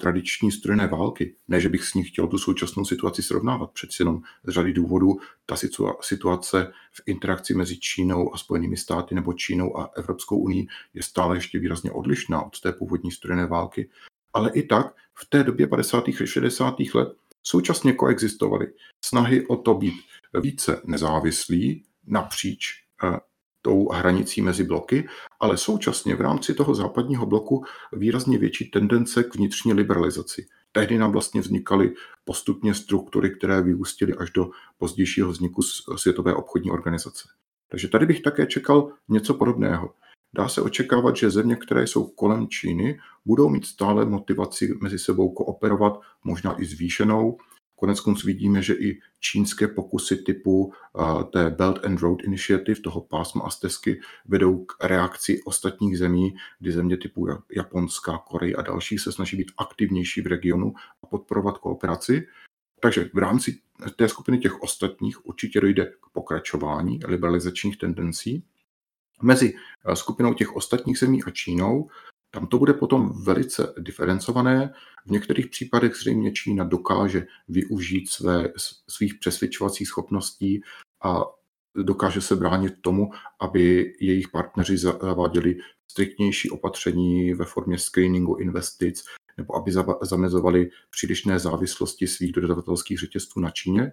tradiční 0.00 0.52
studené 0.52 0.86
války. 0.86 1.34
Ne, 1.48 1.60
že 1.60 1.68
bych 1.68 1.84
s 1.84 1.94
ní 1.94 2.04
chtěl 2.04 2.26
tu 2.26 2.38
současnou 2.38 2.84
situaci 2.84 3.22
srovnávat, 3.22 3.70
přeci 3.70 4.02
jenom 4.02 4.22
z 4.44 4.52
řady 4.52 4.72
důvodů 4.72 5.18
ta 5.46 5.56
situace 6.00 6.72
v 6.92 7.02
interakci 7.06 7.54
mezi 7.54 7.78
Čínou 7.78 8.34
a 8.34 8.38
Spojenými 8.38 8.76
státy 8.76 9.14
nebo 9.14 9.32
Čínou 9.32 9.78
a 9.78 9.90
Evropskou 9.96 10.38
unii 10.38 10.66
je 10.94 11.02
stále 11.02 11.36
ještě 11.36 11.58
výrazně 11.58 11.90
odlišná 11.90 12.42
od 12.42 12.60
té 12.60 12.72
původní 12.72 13.10
studené 13.10 13.46
války. 13.46 13.90
Ale 14.32 14.50
i 14.54 14.62
tak 14.62 14.94
v 15.14 15.26
té 15.28 15.44
době 15.44 15.66
50. 15.66 16.08
a 16.08 16.26
60. 16.26 16.76
let 16.94 17.08
současně 17.42 17.92
koexistovaly 17.92 18.66
snahy 19.04 19.46
o 19.46 19.56
to 19.56 19.74
být 19.74 19.94
více 20.40 20.82
nezávislí 20.84 21.84
napříč 22.06 22.82
eh, 23.04 23.18
tou 23.62 23.88
hranicí 23.88 24.42
mezi 24.42 24.64
bloky, 24.64 25.08
ale 25.40 25.56
současně 25.56 26.16
v 26.16 26.20
rámci 26.20 26.54
toho 26.54 26.74
západního 26.74 27.26
bloku 27.26 27.64
výrazně 27.92 28.38
větší 28.38 28.70
tendence 28.70 29.22
k 29.22 29.34
vnitřní 29.34 29.72
liberalizaci. 29.72 30.46
tehdy 30.72 30.98
nám 30.98 31.12
vlastně 31.12 31.40
vznikaly 31.40 31.94
postupně 32.24 32.74
struktury, 32.74 33.30
které 33.30 33.62
vyústily 33.62 34.14
až 34.14 34.30
do 34.30 34.50
pozdějšího 34.78 35.30
vzniku 35.30 35.62
Světové 35.96 36.34
obchodní 36.34 36.70
organizace. 36.70 37.28
Takže 37.70 37.88
tady 37.88 38.06
bych 38.06 38.20
také 38.22 38.46
čekal 38.46 38.92
něco 39.08 39.34
podobného. 39.34 39.94
Dá 40.34 40.48
se 40.48 40.62
očekávat, 40.62 41.16
že 41.16 41.30
země, 41.30 41.56
které 41.56 41.86
jsou 41.86 42.06
kolem 42.06 42.48
Číny, 42.48 42.98
budou 43.26 43.48
mít 43.48 43.66
stále 43.66 44.04
motivaci 44.04 44.74
mezi 44.82 44.98
sebou 44.98 45.32
kooperovat, 45.32 46.00
možná 46.24 46.62
i 46.62 46.64
zvýšenou. 46.64 47.38
Konec 47.78 48.00
konců 48.00 48.26
vidíme, 48.26 48.62
že 48.62 48.74
i 48.74 49.00
čínské 49.20 49.68
pokusy 49.68 50.16
typu 50.16 50.72
té 51.32 51.50
Belt 51.50 51.84
and 51.84 52.00
Road 52.00 52.22
Initiative, 52.24 52.80
toho 52.80 53.00
pásma 53.00 53.42
a 53.42 53.50
stezky, 53.50 54.00
vedou 54.26 54.64
k 54.64 54.84
reakci 54.84 55.42
ostatních 55.44 55.98
zemí, 55.98 56.34
kdy 56.58 56.72
země 56.72 56.96
typu 56.96 57.28
Japonská, 57.56 58.18
Korea 58.18 58.58
a 58.58 58.62
další 58.62 58.98
se 58.98 59.12
snaží 59.12 59.36
být 59.36 59.52
aktivnější 59.58 60.20
v 60.20 60.26
regionu 60.26 60.72
a 61.02 61.06
podporovat 61.06 61.58
kooperaci. 61.58 62.26
Takže 62.80 63.10
v 63.14 63.18
rámci 63.18 63.60
té 63.96 64.08
skupiny 64.08 64.38
těch 64.38 64.62
ostatních 64.62 65.26
určitě 65.26 65.60
dojde 65.60 65.86
k 65.86 66.08
pokračování 66.12 67.00
liberalizačních 67.06 67.78
tendencí. 67.78 68.44
Mezi 69.22 69.54
eh, 69.86 69.96
skupinou 69.96 70.34
těch 70.34 70.56
ostatních 70.56 70.98
zemí 70.98 71.22
a 71.22 71.30
Čínou, 71.30 71.88
tam 72.30 72.46
to 72.46 72.58
bude 72.58 72.72
potom 72.72 73.22
velice 73.24 73.74
diferencované. 73.78 74.72
V 75.06 75.10
některých 75.10 75.46
případech 75.46 75.94
zřejmě 75.94 76.32
Čína 76.32 76.64
dokáže 76.64 77.26
využít 77.48 78.10
své, 78.10 78.52
svých 78.90 79.14
přesvědčovacích 79.14 79.88
schopností 79.88 80.60
a 81.04 81.24
dokáže 81.76 82.20
se 82.20 82.36
bránit 82.36 82.74
tomu, 82.80 83.10
aby 83.40 83.92
jejich 84.00 84.28
partneři 84.28 84.78
zaváděli 84.78 85.56
striktnější 85.90 86.50
opatření 86.50 87.34
ve 87.34 87.44
formě 87.44 87.78
screeningu 87.78 88.36
investic 88.36 89.04
nebo 89.36 89.56
aby 89.56 89.72
zamezovali 90.02 90.70
přílišné 90.90 91.38
závislosti 91.38 92.06
svých 92.06 92.32
dodavatelských 92.32 92.98
řetězců 92.98 93.40
na 93.40 93.50
Číně. 93.50 93.92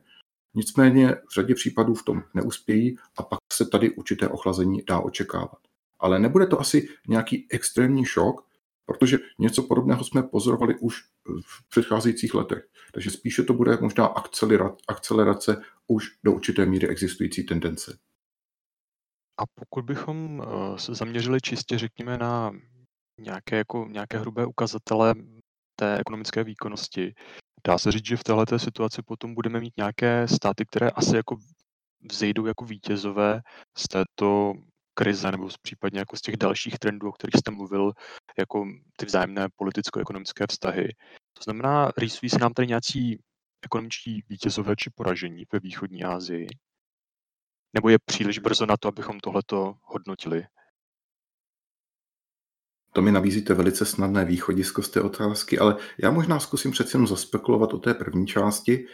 Nicméně 0.53 1.15
v 1.29 1.33
řadě 1.33 1.55
případů 1.55 1.93
v 1.93 2.03
tom 2.03 2.23
neuspějí 2.33 2.97
a 3.17 3.23
pak 3.23 3.39
se 3.53 3.65
tady 3.65 3.91
určité 3.91 4.27
ochlazení 4.27 4.81
dá 4.87 4.99
očekávat. 4.99 5.57
Ale 5.99 6.19
nebude 6.19 6.47
to 6.47 6.59
asi 6.59 6.87
nějaký 7.07 7.47
extrémní 7.51 8.05
šok, 8.05 8.45
protože 8.85 9.17
něco 9.39 9.63
podobného 9.63 10.03
jsme 10.03 10.23
pozorovali 10.23 10.75
už 10.79 11.01
v 11.45 11.69
předcházejících 11.69 12.33
letech. 12.33 12.67
Takže 12.93 13.11
spíše 13.11 13.43
to 13.43 13.53
bude 13.53 13.77
možná 13.81 14.05
akcelerace 14.87 15.61
už 15.87 16.05
do 16.23 16.31
určité 16.31 16.65
míry 16.65 16.87
existující 16.87 17.43
tendence. 17.43 17.97
A 19.37 19.43
pokud 19.59 19.85
bychom 19.85 20.43
eh, 20.43 20.79
se 20.79 20.95
zaměřili 20.95 21.41
čistě, 21.41 21.77
řekněme, 21.77 22.17
na 22.17 22.51
nějaké, 23.21 23.57
jako, 23.57 23.87
nějaké 23.89 24.17
hrubé 24.17 24.45
ukazatele 24.45 25.15
té 25.75 25.97
ekonomické 25.99 26.43
výkonnosti, 26.43 27.13
dá 27.67 27.77
se 27.77 27.91
říct, 27.91 28.05
že 28.05 28.17
v 28.17 28.23
této 28.23 28.59
situaci 28.59 29.01
potom 29.01 29.35
budeme 29.35 29.59
mít 29.59 29.73
nějaké 29.77 30.27
státy, 30.27 30.65
které 30.65 30.89
asi 30.89 31.15
jako 31.15 31.37
vzejdou 32.11 32.45
jako 32.45 32.65
vítězové 32.65 33.41
z 33.77 33.87
této 33.87 34.53
krize 34.95 35.31
nebo 35.31 35.49
případně 35.61 35.99
jako 35.99 36.17
z 36.17 36.21
těch 36.21 36.37
dalších 36.37 36.79
trendů, 36.79 37.09
o 37.09 37.11
kterých 37.11 37.39
jste 37.39 37.51
mluvil, 37.51 37.91
jako 38.39 38.65
ty 38.97 39.05
vzájemné 39.05 39.47
politicko-ekonomické 39.55 40.45
vztahy. 40.49 40.87
To 41.33 41.43
znamená, 41.43 41.91
rýsují 41.97 42.29
se 42.29 42.39
nám 42.39 42.53
tady 42.53 42.67
nějací 42.67 43.19
ekonomičtí 43.65 44.23
vítězové 44.29 44.75
či 44.75 44.89
poražení 44.89 45.43
ve 45.53 45.59
východní 45.59 46.03
Asii? 46.03 46.47
Nebo 47.73 47.89
je 47.89 47.97
příliš 48.05 48.39
brzo 48.39 48.65
na 48.65 48.77
to, 48.77 48.87
abychom 48.87 49.19
tohleto 49.19 49.73
hodnotili? 49.81 50.45
To 52.93 53.01
mi 53.01 53.11
nabízíte 53.11 53.53
velice 53.53 53.85
snadné 53.85 54.25
východisko 54.25 54.83
z 54.83 54.89
té 54.89 55.01
otázky, 55.01 55.59
ale 55.59 55.77
já 56.03 56.11
možná 56.11 56.39
zkusím 56.39 56.71
přeci 56.71 56.95
jenom 56.95 57.07
zaspekulovat 57.07 57.73
o 57.73 57.77
té 57.77 57.93
první 57.93 58.27
části, 58.27 58.87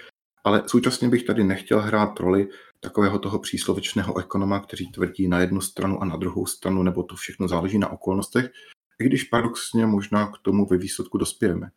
ale 0.44 0.64
současně 0.66 1.10
bych 1.10 1.24
tady 1.24 1.44
nechtěl 1.44 1.82
hrát 1.82 2.20
roli 2.20 2.48
takového 2.80 3.20
toho 3.20 3.40
příslovečného 3.40 4.18
ekonoma, 4.18 4.60
který 4.60 4.92
tvrdí 4.92 5.28
na 5.28 5.40
jednu 5.40 5.62
stranu 5.62 6.02
a 6.02 6.06
na 6.06 6.16
druhou 6.16 6.46
stranu, 6.46 6.84
nebo 6.84 7.04
to 7.04 7.16
všechno 7.16 7.48
záleží 7.48 7.78
na 7.78 7.92
okolnostech, 7.92 8.52
i 9.00 9.04
když 9.04 9.24
paradoxně 9.24 9.86
možná 9.86 10.28
k 10.28 10.38
tomu 10.42 10.66
ve 10.66 10.78
výsledku 10.78 11.18
dospějeme. 11.18 11.70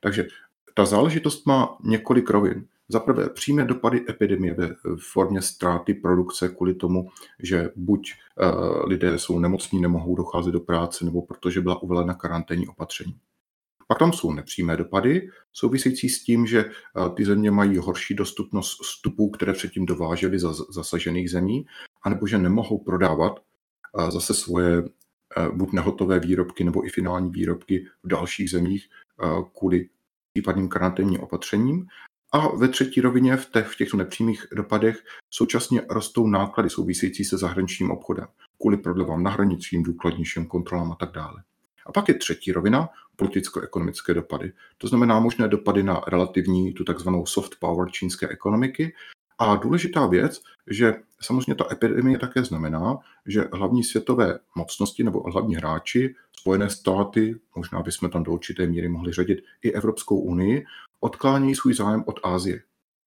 Takže 0.00 0.26
ta 0.74 0.84
záležitost 0.84 1.46
má 1.46 1.76
několik 1.84 2.30
rovin. 2.30 2.66
Za 2.88 3.00
prvé 3.00 3.28
přímé 3.28 3.64
dopady 3.64 4.04
epidemie 4.08 4.54
ve 4.54 4.74
formě 5.12 5.42
ztráty 5.42 5.94
produkce 5.94 6.48
kvůli 6.48 6.74
tomu, 6.74 7.08
že 7.38 7.70
buď 7.76 8.12
uh, 8.12 8.88
lidé 8.88 9.18
jsou 9.18 9.38
nemocní, 9.38 9.80
nemohou 9.80 10.16
docházet 10.16 10.52
do 10.52 10.60
práce, 10.60 11.04
nebo 11.04 11.22
protože 11.22 11.60
byla 11.60 11.82
uvolena 11.82 12.14
karanténní 12.14 12.68
opatření. 12.68 13.16
Pak 13.92 13.98
tam 13.98 14.12
jsou 14.12 14.32
nepřímé 14.32 14.76
dopady, 14.76 15.30
související 15.52 16.08
s 16.08 16.24
tím, 16.24 16.46
že 16.46 16.64
uh, 16.64 17.14
ty 17.14 17.24
země 17.24 17.50
mají 17.50 17.76
horší 17.76 18.14
dostupnost 18.14 18.80
vstupů, 18.82 19.30
které 19.30 19.52
předtím 19.52 19.86
dovážely 19.86 20.38
za 20.38 20.52
zasažených 20.52 21.30
zemí, 21.30 21.66
anebo 22.02 22.26
že 22.26 22.38
nemohou 22.38 22.78
prodávat 22.78 23.32
uh, 23.38 24.10
zase 24.10 24.34
svoje 24.34 24.82
buď 25.52 25.72
nehotové 25.72 26.18
výrobky 26.18 26.64
nebo 26.64 26.86
i 26.86 26.90
finální 26.90 27.30
výrobky 27.30 27.86
v 28.02 28.08
dalších 28.08 28.50
zemích 28.50 28.88
kvůli 29.58 29.88
případným 30.32 30.68
karanténním 30.68 31.20
opatřením 31.20 31.86
a 32.32 32.56
ve 32.56 32.68
třetí 32.68 33.00
rovině 33.00 33.36
v, 33.36 33.50
těch, 33.50 33.66
v 33.66 33.76
těchto 33.76 33.96
nepřímých 33.96 34.46
dopadech 34.52 35.04
současně 35.30 35.82
rostou 35.90 36.26
náklady 36.26 36.70
související 36.70 37.24
se 37.24 37.38
zahraničním 37.38 37.90
obchodem 37.90 38.26
kvůli 38.60 38.76
prodlevám 38.76 39.22
na 39.22 39.30
hranicím, 39.30 39.82
důkladnějším 39.82 40.46
kontrolám 40.46 40.92
a 40.92 40.94
tak 40.94 41.12
dále. 41.12 41.42
A 41.86 41.92
pak 41.92 42.08
je 42.08 42.14
třetí 42.14 42.52
rovina, 42.52 42.88
politicko-ekonomické 43.16 44.14
dopady. 44.14 44.52
To 44.78 44.88
znamená 44.88 45.20
možné 45.20 45.48
dopady 45.48 45.82
na 45.82 46.00
relativní, 46.06 46.72
tu 46.72 46.84
takzvanou 46.84 47.26
soft 47.26 47.56
power 47.60 47.90
čínské 47.90 48.28
ekonomiky. 48.28 48.94
A 49.38 49.56
důležitá 49.56 50.06
věc, 50.06 50.42
že 50.70 50.94
samozřejmě 51.20 51.54
ta 51.54 51.64
epidemie 51.72 52.18
také 52.18 52.44
znamená, 52.44 52.98
že 53.26 53.48
hlavní 53.52 53.84
světové 53.84 54.38
mocnosti 54.56 55.04
nebo 55.04 55.30
hlavní 55.30 55.56
hráči, 55.56 56.14
Spojené 56.36 56.70
státy, 56.70 57.34
možná 57.56 57.82
bychom 57.82 58.10
tam 58.10 58.22
do 58.22 58.32
určité 58.32 58.66
míry 58.66 58.88
mohli 58.88 59.12
řadit 59.12 59.38
i 59.62 59.72
Evropskou 59.72 60.20
unii, 60.20 60.64
odklánějí 61.00 61.54
svůj 61.54 61.74
zájem 61.74 62.04
od 62.06 62.20
Ázie. 62.22 62.62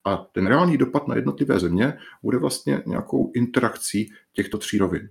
A 0.05 0.17
ten 0.17 0.47
reálný 0.47 0.79
dopad 0.79 1.09
na 1.09 1.17
jednotlivé 1.17 1.61
země 1.61 1.99
bude 2.23 2.39
vlastně 2.39 2.83
nějakou 2.87 3.33
interakcí 3.35 4.13
těchto 4.33 4.59
tří 4.59 4.79
rovin. 4.79 5.11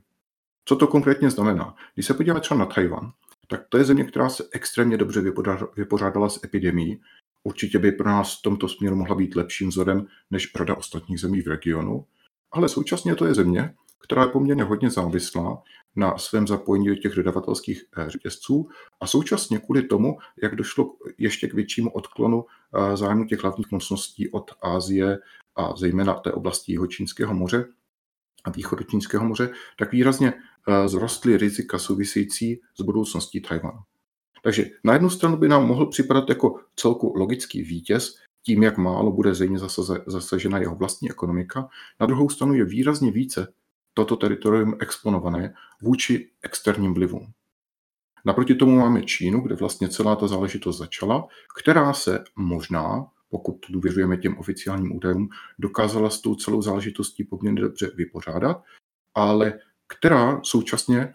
Co 0.66 0.76
to 0.76 0.88
konkrétně 0.88 1.30
znamená? 1.30 1.76
Když 1.94 2.06
se 2.06 2.14
podíváme 2.14 2.40
třeba 2.40 2.60
na 2.60 2.66
Tajvan, 2.66 3.12
tak 3.52 3.68
to 3.70 3.78
je 3.78 3.84
země, 3.84 4.04
která 4.04 4.30
se 4.30 4.44
extrémně 4.52 4.98
dobře 4.98 5.22
vypořádala 5.76 6.30
s 6.30 6.44
epidemí. 6.44 7.02
Určitě 7.44 7.80
by 7.80 7.92
pro 7.92 8.10
nás 8.10 8.40
v 8.40 8.42
tomto 8.42 8.68
směru 8.68 8.96
mohla 8.96 9.16
být 9.16 9.36
lepším 9.36 9.70
vzorem 9.70 10.08
než 10.32 10.52
řada 10.58 10.78
ostatních 10.78 11.20
zemí 11.20 11.42
v 11.42 11.48
regionu, 11.48 12.06
ale 12.52 12.70
současně 12.70 13.16
to 13.16 13.26
je 13.26 13.34
země, 13.34 13.74
která 14.04 14.22
je 14.22 14.28
poměrně 14.28 14.64
hodně 14.64 14.90
závislá 14.90 15.64
na 15.96 16.18
svém 16.18 16.48
zapojení 16.48 16.88
do 16.88 16.96
těch 16.96 17.14
dodavatelských 17.14 17.84
eh, 17.98 18.10
řetězců 18.10 18.70
a 19.02 19.08
současně 19.08 19.60
kvůli 19.60 19.84
tomu, 19.84 20.18
jak 20.44 20.56
došlo 20.56 20.96
ještě 21.18 21.48
k 21.48 21.54
většímu 21.54 21.90
odklonu 21.90 22.46
eh, 22.46 22.98
zájmu 22.98 23.26
těch 23.26 23.44
hlavních 23.44 23.72
mocností 23.72 24.32
od 24.32 24.52
Ázie 24.62 25.20
a 25.56 25.76
zejména 25.76 26.14
té 26.14 26.32
oblasti 26.32 26.72
Jihočínského 26.72 27.34
moře 27.34 27.66
a 28.44 28.50
východočínského 28.50 29.26
moře, 29.26 29.50
tak 29.80 29.92
výrazně 29.92 30.34
eh, 30.34 30.88
zrostly 30.88 31.38
rizika 31.38 31.80
související 31.80 32.62
s 32.80 32.82
budoucností 32.82 33.42
Tajvanu. 33.42 33.80
Takže 34.44 34.66
na 34.84 34.94
jednu 34.94 35.10
stranu 35.10 35.38
by 35.38 35.48
nám 35.48 35.68
mohl 35.68 35.86
připadat 35.86 36.30
jako 36.30 36.60
celku 36.76 37.14
logický 37.16 37.62
vítěz, 37.62 38.16
tím, 38.46 38.64
jak 38.64 38.78
málo 38.78 39.12
bude 39.12 39.36
zejmě 39.36 39.60
zasažena 40.08 40.58
jeho 40.58 40.76
vlastní 40.76 41.10
ekonomika. 41.10 41.70
Na 42.00 42.06
druhou 42.06 42.30
stranu 42.30 42.54
je 42.54 42.66
výrazně 42.66 43.12
více 43.12 43.54
toto 43.94 44.16
teritorium 44.16 44.76
exponované 44.80 45.54
vůči 45.82 46.30
externím 46.42 46.94
vlivům. 46.94 47.32
Naproti 48.26 48.56
tomu 48.56 48.76
máme 48.76 49.04
Čínu, 49.04 49.42
kde 49.42 49.56
vlastně 49.56 49.90
celá 49.90 50.16
ta 50.16 50.28
záležitost 50.28 50.78
začala, 50.78 51.28
která 51.62 51.94
se 51.94 52.24
možná, 52.36 53.06
pokud 53.32 53.58
důvěřujeme 53.70 54.18
těm 54.18 54.38
oficiálním 54.38 54.96
údajům, 54.96 55.30
dokázala 55.60 56.10
s 56.10 56.22
tou 56.22 56.36
celou 56.36 56.62
záležitostí 56.62 57.24
poměrně 57.24 57.62
dobře 57.62 57.92
vypořádat, 57.96 58.64
ale 59.16 59.60
která 59.88 60.42
současně 60.44 61.00
eh, 61.00 61.14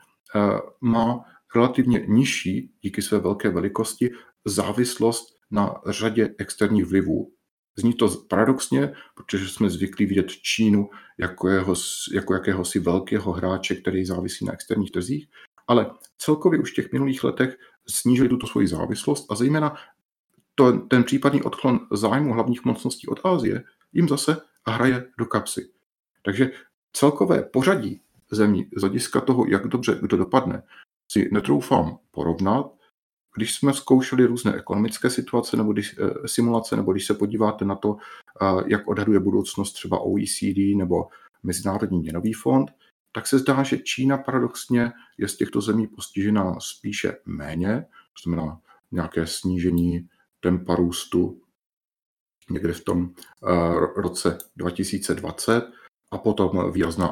má 0.80 1.24
relativně 1.54 2.04
nižší, 2.08 2.70
díky 2.80 3.02
své 3.02 3.18
velké 3.18 3.50
velikosti, 3.50 4.10
závislost 4.44 5.36
na 5.50 5.74
řadě 5.86 6.34
externích 6.38 6.84
vlivů, 6.84 7.32
Zní 7.78 7.94
to 7.94 8.08
paradoxně, 8.28 8.92
protože 9.14 9.48
jsme 9.48 9.70
zvyklí 9.70 10.06
vidět 10.06 10.30
Čínu 10.30 10.88
jako, 11.18 11.48
jeho, 11.48 11.74
jako 12.14 12.34
jakéhosi 12.34 12.78
velkého 12.78 13.32
hráče, 13.32 13.74
který 13.74 14.04
závisí 14.04 14.44
na 14.44 14.52
externích 14.52 14.90
trzích, 14.90 15.28
ale 15.68 15.90
celkově 16.18 16.60
už 16.60 16.72
v 16.72 16.74
těch 16.74 16.92
minulých 16.92 17.24
letech 17.24 17.56
snížili 17.88 18.28
tuto 18.28 18.46
svoji 18.46 18.68
závislost 18.68 19.26
a 19.30 19.34
zejména 19.34 19.76
to, 20.56 20.72
ten 20.72 21.04
případný 21.04 21.42
odklon 21.42 21.80
zájmu 21.92 22.32
hlavních 22.32 22.64
mocností 22.64 23.08
od 23.08 23.20
Ázie 23.24 23.64
jim 23.92 24.08
zase 24.08 24.36
hraje 24.66 25.06
do 25.18 25.24
kapsy. 25.24 25.68
Takže 26.22 26.50
celkové 26.92 27.42
pořadí 27.42 28.00
zemí 28.30 28.70
z 28.76 28.80
hlediska 28.80 29.20
toho, 29.20 29.46
jak 29.48 29.66
dobře 29.66 29.98
kdo 30.02 30.16
dopadne, 30.16 30.62
si 31.08 31.28
netroufám 31.32 31.98
porovnat. 32.10 32.66
když 33.36 33.54
jsme 33.54 33.74
zkoušeli 33.74 34.24
různé 34.24 34.54
ekonomické 34.54 35.10
situace 35.10 35.56
nebo 35.56 35.72
když, 35.72 35.98
eh, 35.98 36.28
simulace, 36.28 36.76
nebo 36.76 36.92
když 36.92 37.06
se 37.06 37.14
podíváte 37.14 37.64
na 37.64 37.74
to, 37.74 37.96
eh, 37.96 38.64
jak 38.66 38.88
odhaduje 38.88 39.20
budoucnost 39.20 39.72
třeba 39.72 40.00
OECD 40.00 40.74
nebo 40.74 41.08
Mezinárodní 41.42 41.98
měnový 41.98 42.32
fond, 42.32 42.70
tak 43.12 43.26
se 43.26 43.38
zdá, 43.38 43.62
že 43.62 43.78
Čína 43.78 44.18
paradoxně 44.18 44.92
je 45.18 45.28
z 45.28 45.36
těchto 45.36 45.60
zemí 45.60 45.86
postižena 45.86 46.60
spíše 46.60 47.16
méně, 47.26 47.86
to 47.90 48.30
znamená 48.30 48.60
nějaké 48.92 49.26
snížení 49.26 50.08
tempa 50.46 50.74
růstu 50.74 51.42
někde 52.50 52.72
v 52.72 52.84
tom 52.84 53.10
roce 53.96 54.38
2020 54.56 55.72
a 56.10 56.18
potom 56.18 56.72
výrazná 56.72 57.06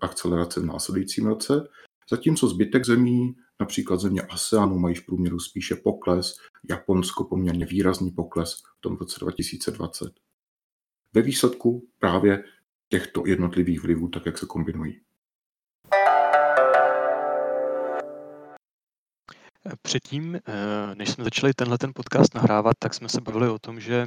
akcelerace 0.00 0.60
v 0.60 0.66
následujícím 0.66 1.26
roce. 1.26 1.68
Zatímco 2.10 2.48
zbytek 2.48 2.86
zemí, 2.86 3.36
například 3.60 4.00
země 4.00 4.22
ASEANu, 4.22 4.78
mají 4.78 4.94
v 4.94 5.06
průměru 5.06 5.38
spíše 5.38 5.74
pokles, 5.74 6.36
Japonsko 6.70 7.24
poměrně 7.24 7.66
výrazný 7.66 8.10
pokles 8.10 8.54
v 8.54 8.80
tom 8.80 8.96
roce 8.96 9.20
2020. 9.20 10.12
Ve 11.12 11.22
výsledku 11.22 11.88
právě 11.98 12.44
těchto 12.88 13.22
jednotlivých 13.26 13.82
vlivů, 13.82 14.08
tak 14.08 14.26
jak 14.26 14.38
se 14.38 14.46
kombinují. 14.46 15.00
Předtím, 19.82 20.34
eh, 20.36 20.40
než 20.94 21.10
jsme 21.10 21.24
začali 21.24 21.54
tenhle 21.54 21.78
ten 21.78 21.92
podcast 21.94 22.34
nahrávat, 22.34 22.74
tak 22.78 22.94
jsme 22.94 23.08
se 23.08 23.20
bavili 23.20 23.48
o 23.48 23.58
tom, 23.58 23.80
že 23.80 24.06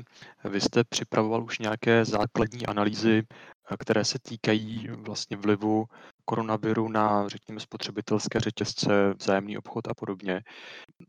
vy 0.50 0.62
jste 0.62 0.84
připravoval 0.84 1.44
už 1.44 1.60
nějaké 1.60 2.06
základní 2.06 2.66
analýzy, 2.66 3.24
eh, 3.72 3.78
které 3.78 4.06
se 4.06 4.20
týkají 4.22 4.88
vlastně 4.90 5.38
vlivu 5.38 5.86
koronaviru 6.26 6.90
na, 6.90 7.28
řekněme, 7.30 7.60
spotřebitelské 7.60 8.40
řetězce, 8.40 9.14
vzájemný 9.20 9.58
obchod 9.58 9.88
a 9.88 9.94
podobně. 9.94 10.42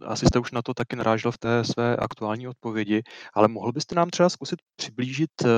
Asi 0.07 0.27
jste 0.27 0.39
už 0.39 0.53
na 0.53 0.63
to 0.63 0.75
taky 0.75 0.97
narážel 0.97 1.33
v 1.33 1.39
té 1.39 1.65
své 1.65 1.97
aktuální 1.97 2.49
odpovědi, 2.49 3.03
ale 3.35 3.49
mohl 3.49 3.73
byste 3.73 3.95
nám 3.95 4.11
třeba 4.11 4.29
zkusit 4.29 4.59
přiblížit, 4.77 5.31
eh, 5.45 5.49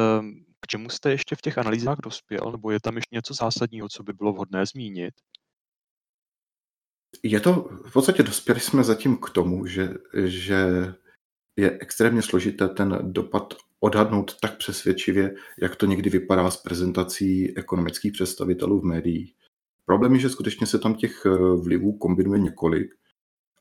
k 0.60 0.66
čemu 0.66 0.90
jste 0.90 1.10
ještě 1.10 1.36
v 1.36 1.40
těch 1.40 1.58
analýzách 1.58 1.98
dospěl, 2.02 2.52
nebo 2.52 2.70
je 2.70 2.80
tam 2.80 2.96
ještě 2.96 3.16
něco 3.16 3.34
zásadního, 3.34 3.88
co 3.88 4.02
by 4.02 4.12
bylo 4.12 4.32
vhodné 4.32 4.66
zmínit? 4.66 5.14
Je 7.22 7.40
to, 7.40 7.68
v 7.86 7.92
podstatě 7.92 8.22
dospěli 8.22 8.60
jsme 8.60 8.84
zatím 8.84 9.16
k 9.16 9.30
tomu, 9.30 9.66
že, 9.66 9.94
že 10.24 10.92
je 11.56 11.78
extrémně 11.80 12.22
složité 12.22 12.68
ten 12.68 12.98
dopad 13.02 13.54
odhadnout 13.80 14.40
tak 14.40 14.56
přesvědčivě, 14.56 15.34
jak 15.62 15.76
to 15.76 15.86
někdy 15.86 16.10
vypadá 16.10 16.50
s 16.50 16.56
prezentací 16.56 17.56
ekonomických 17.56 18.12
představitelů 18.12 18.80
v 18.80 18.84
médiích. 18.84 19.34
Problém 19.84 20.14
je, 20.14 20.20
že 20.20 20.28
skutečně 20.28 20.66
se 20.66 20.78
tam 20.78 20.94
těch 20.94 21.26
eh, 21.26 21.30
vlivů 21.62 21.92
kombinuje 21.92 22.40
několik 22.40 22.94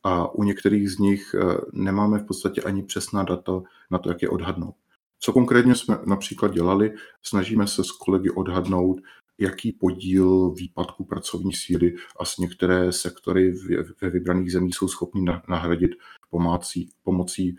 a 0.03 0.35
u 0.35 0.43
některých 0.43 0.91
z 0.91 0.97
nich 0.97 1.35
eh, 1.35 1.57
nemáme 1.73 2.19
v 2.19 2.25
podstatě 2.25 2.61
ani 2.61 2.83
přesná 2.83 3.23
data 3.23 3.61
na 3.91 3.97
to, 3.97 4.09
jak 4.09 4.21
je 4.21 4.29
odhadnout. 4.29 4.75
Co 5.19 5.33
konkrétně 5.33 5.75
jsme 5.75 5.97
například 6.05 6.53
dělali, 6.53 6.93
snažíme 7.21 7.67
se 7.67 7.83
s 7.83 7.91
kolegy 7.91 8.29
odhadnout, 8.29 9.01
jaký 9.39 9.72
podíl 9.72 10.50
výpadku 10.50 11.05
pracovní 11.05 11.53
síly 11.53 11.96
a 12.19 12.25
s 12.25 12.38
některé 12.38 12.91
sektory 12.91 13.53
ve 14.01 14.10
vybraných 14.10 14.51
zemích 14.51 14.75
jsou 14.75 14.88
schopni 14.88 15.25
nahradit 15.48 15.91
pomocí, 16.29 16.89
pomocí 17.03 17.58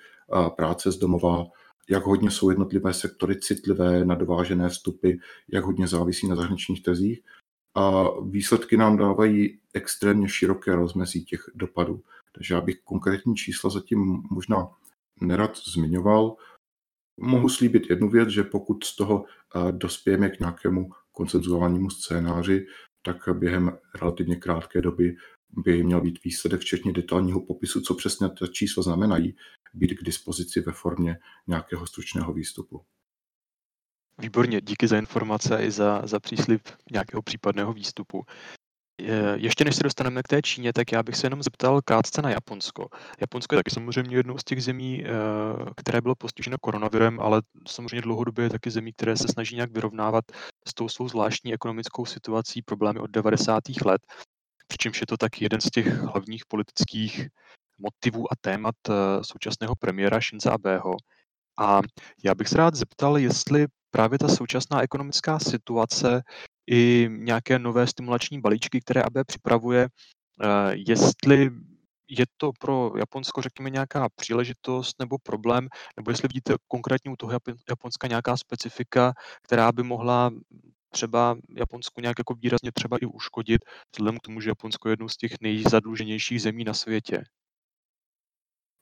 práce 0.56 0.92
z 0.92 0.96
domova, 0.96 1.46
jak 1.90 2.06
hodně 2.06 2.30
jsou 2.30 2.50
jednotlivé 2.50 2.94
sektory 2.94 3.40
citlivé 3.40 4.04
na 4.04 4.14
dovážené 4.14 4.68
vstupy, 4.68 5.12
jak 5.48 5.64
hodně 5.64 5.86
závisí 5.86 6.28
na 6.28 6.36
zahraničních 6.36 6.82
trzích. 6.82 7.20
A 7.74 8.04
výsledky 8.20 8.76
nám 8.76 8.96
dávají 8.96 9.58
extrémně 9.74 10.28
široké 10.28 10.74
rozmezí 10.74 11.24
těch 11.24 11.44
dopadů. 11.54 12.02
Takže 12.32 12.54
já 12.54 12.60
bych 12.60 12.80
konkrétní 12.84 13.36
čísla 13.36 13.70
zatím 13.70 14.22
možná 14.30 14.68
nerad 15.20 15.56
zmiňoval. 15.56 16.36
Mohu 17.20 17.48
slíbit 17.48 17.90
jednu 17.90 18.08
věc, 18.08 18.28
že 18.28 18.42
pokud 18.42 18.84
z 18.84 18.96
toho 18.96 19.24
dospějeme 19.70 20.28
k 20.28 20.40
nějakému 20.40 20.90
koncenzuálnímu 21.20 21.90
scénáři, 21.90 22.66
tak 23.02 23.16
během 23.32 23.78
relativně 24.00 24.36
krátké 24.36 24.82
doby 24.82 25.16
by 25.64 25.82
měl 25.82 26.00
být 26.00 26.24
výsledek, 26.24 26.60
včetně 26.60 26.92
detailního 26.92 27.40
popisu, 27.40 27.80
co 27.80 27.94
přesně 27.94 28.28
ta 28.28 28.46
čísla 28.46 28.82
znamenají, 28.82 29.36
být 29.74 29.94
k 29.94 30.04
dispozici 30.04 30.60
ve 30.60 30.72
formě 30.72 31.18
nějakého 31.46 31.86
stručného 31.86 32.32
výstupu. 32.32 32.80
Výborně, 34.18 34.60
díky 34.60 34.88
za 34.88 34.98
informace 34.98 35.62
i 35.62 35.70
za, 35.70 36.02
za 36.06 36.20
příslip 36.20 36.62
nějakého 36.92 37.22
případného 37.22 37.72
výstupu. 37.72 38.24
Ještě 39.34 39.64
než 39.64 39.76
se 39.76 39.82
dostaneme 39.82 40.22
k 40.22 40.28
té 40.28 40.42
Číně, 40.42 40.72
tak 40.72 40.92
já 40.92 41.02
bych 41.02 41.16
se 41.16 41.26
jenom 41.26 41.42
zeptal 41.42 41.82
krátce 41.82 42.22
na 42.22 42.30
Japonsko. 42.30 42.88
Japonsko 43.20 43.54
je 43.54 43.58
taky 43.58 43.70
samozřejmě 43.70 44.16
jednou 44.16 44.38
z 44.38 44.44
těch 44.44 44.62
zemí, 44.62 45.04
eh, 45.04 45.10
které 45.76 46.00
bylo 46.00 46.14
postiženo 46.14 46.56
koronavirem, 46.60 47.20
ale 47.20 47.42
samozřejmě 47.68 48.00
dlouhodobě 48.00 48.44
je 48.44 48.50
taky 48.50 48.70
zemí, 48.70 48.92
které 48.92 49.16
se 49.16 49.28
snaží 49.28 49.54
nějak 49.54 49.70
vyrovnávat 49.70 50.24
s 50.68 50.74
tou 50.74 50.88
svou 50.88 51.08
zvláštní 51.08 51.54
ekonomickou 51.54 52.06
situací, 52.06 52.62
problémy 52.62 53.00
od 53.00 53.10
90. 53.10 53.84
let. 53.84 54.02
Přičemž 54.66 55.00
je 55.00 55.06
to 55.06 55.16
taky 55.16 55.44
jeden 55.44 55.60
z 55.60 55.70
těch 55.70 55.86
hlavních 55.86 56.42
politických 56.48 57.28
motivů 57.78 58.32
a 58.32 58.36
témat 58.40 58.74
eh, 58.88 58.92
současného 59.22 59.74
premiéra 59.76 60.20
Shinza 60.20 60.52
Abeho. 60.52 60.94
A 61.58 61.80
já 62.24 62.34
bych 62.34 62.48
se 62.48 62.56
rád 62.56 62.74
zeptal, 62.74 63.18
jestli 63.18 63.66
právě 63.90 64.18
ta 64.18 64.28
současná 64.28 64.82
ekonomická 64.82 65.38
situace 65.38 66.22
i 66.70 67.08
nějaké 67.10 67.58
nové 67.58 67.86
stimulační 67.86 68.40
balíčky, 68.40 68.80
které 68.80 69.02
AB 69.02 69.24
připravuje, 69.26 69.88
eh, 70.42 70.46
jestli 70.74 71.50
je 72.08 72.24
to 72.36 72.52
pro 72.60 72.92
Japonsko, 72.98 73.42
řekněme, 73.42 73.70
nějaká 73.70 74.08
příležitost 74.16 74.98
nebo 74.98 75.18
problém, 75.18 75.68
nebo 75.96 76.10
jestli 76.10 76.28
vidíte 76.28 76.54
konkrétně 76.68 77.10
u 77.10 77.16
toho 77.16 77.32
Japonska 77.68 78.06
nějaká 78.06 78.36
specifika, 78.36 79.12
která 79.42 79.72
by 79.72 79.82
mohla 79.82 80.30
třeba 80.92 81.36
Japonsku 81.56 82.00
nějak 82.00 82.18
jako 82.18 82.34
výrazně 82.34 82.72
třeba 82.72 82.96
i 83.00 83.06
uškodit, 83.06 83.64
vzhledem 83.92 84.18
k 84.18 84.22
tomu, 84.22 84.40
že 84.40 84.50
Japonsko 84.50 84.88
je 84.88 84.92
jednou 84.92 85.08
z 85.08 85.16
těch 85.16 85.32
nejzadluženějších 85.40 86.42
zemí 86.42 86.64
na 86.64 86.74
světě. 86.74 87.24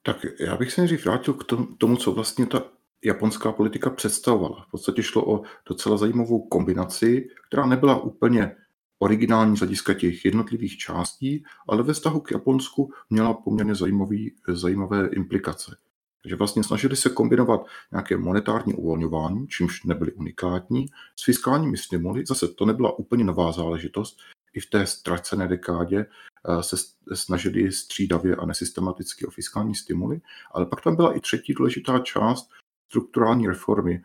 Tak 0.01 0.25
já 0.39 0.57
bych 0.57 0.71
se 0.71 0.81
nejdřív 0.81 1.05
vrátil 1.05 1.33
k 1.33 1.43
tomu, 1.77 1.97
co 1.97 2.11
vlastně 2.11 2.45
ta 2.45 2.78
japonská 3.05 3.51
politika 3.51 3.89
představovala. 3.89 4.65
V 4.67 4.71
podstatě 4.71 5.03
šlo 5.03 5.33
o 5.33 5.41
docela 5.65 5.97
zajímavou 5.97 6.47
kombinaci, 6.47 7.27
která 7.47 7.65
nebyla 7.65 8.01
úplně 8.01 8.55
originální 8.99 9.57
z 9.57 9.59
hlediska 9.59 9.93
těch 9.93 10.25
jednotlivých 10.25 10.77
částí, 10.77 11.43
ale 11.67 11.83
ve 11.83 11.93
vztahu 11.93 12.19
k 12.19 12.31
Japonsku 12.31 12.91
měla 13.09 13.33
poměrně 13.33 13.75
zajímavý, 13.75 14.35
zajímavé 14.47 15.07
implikace. 15.07 15.77
Takže 16.21 16.35
vlastně 16.35 16.63
snažili 16.63 16.95
se 16.95 17.09
kombinovat 17.09 17.65
nějaké 17.91 18.17
monetární 18.17 18.73
uvolňování, 18.73 19.47
čímž 19.47 19.83
nebyly 19.83 20.13
unikátní, 20.13 20.85
s 21.15 21.23
fiskálními 21.23 21.77
stimuly. 21.77 22.25
Zase 22.25 22.47
to 22.47 22.65
nebyla 22.65 22.99
úplně 22.99 23.23
nová 23.23 23.51
záležitost. 23.51 24.17
I 24.53 24.59
v 24.59 24.69
té 24.69 24.85
ztracené 24.85 25.47
dekádě 25.47 26.05
eh, 26.05 26.63
se 26.63 26.75
snažili 27.13 27.71
střídavě 27.71 28.35
a 28.35 28.45
nesystematicky 28.45 29.25
o 29.25 29.31
fiskální 29.31 29.75
stimuly, 29.75 30.21
ale 30.51 30.65
pak 30.65 30.81
tam 30.81 30.95
byla 30.95 31.13
i 31.13 31.19
třetí 31.19 31.53
důležitá 31.53 31.99
část, 31.99 32.49
strukturální 32.89 33.47
reformy, 33.47 34.01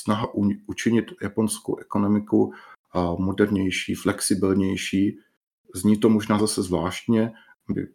snaha 0.00 0.34
učinit 0.66 1.04
japonskou 1.22 1.76
ekonomiku 1.76 2.52
modernější, 3.18 3.94
flexibilnější. 3.94 5.18
Zní 5.74 5.98
to 6.00 6.08
možná 6.08 6.38
zase 6.38 6.62
zvláštně, 6.62 7.32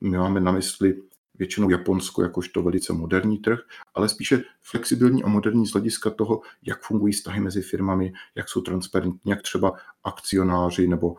my 0.01 0.17
máme 0.17 0.39
na 0.39 0.51
mysli 0.51 1.01
většinou 1.35 1.69
Japonsko 1.69 2.23
jakožto 2.23 2.63
velice 2.63 2.93
moderní 2.93 3.37
trh, 3.37 3.59
ale 3.93 4.09
spíše 4.09 4.43
flexibilní 4.61 5.23
a 5.23 5.27
moderní 5.27 5.67
z 5.67 5.71
hlediska 5.71 6.09
toho, 6.09 6.41
jak 6.63 6.81
fungují 6.81 7.13
vztahy 7.13 7.39
mezi 7.39 7.61
firmami, 7.61 8.13
jak 8.35 8.49
jsou 8.49 8.61
transparentní, 8.61 9.31
jak 9.31 9.41
třeba 9.41 9.73
akcionáři 10.03 10.87
nebo 10.87 11.15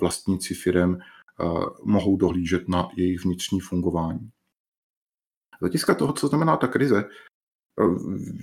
vlastníci 0.00 0.54
firm 0.54 0.96
mohou 1.84 2.16
dohlížet 2.16 2.68
na 2.68 2.88
jejich 2.96 3.24
vnitřní 3.24 3.60
fungování. 3.60 4.30
Z 5.56 5.60
hlediska 5.60 5.94
toho, 5.94 6.12
co 6.12 6.28
znamená 6.28 6.56
ta 6.56 6.66
krize, 6.66 7.04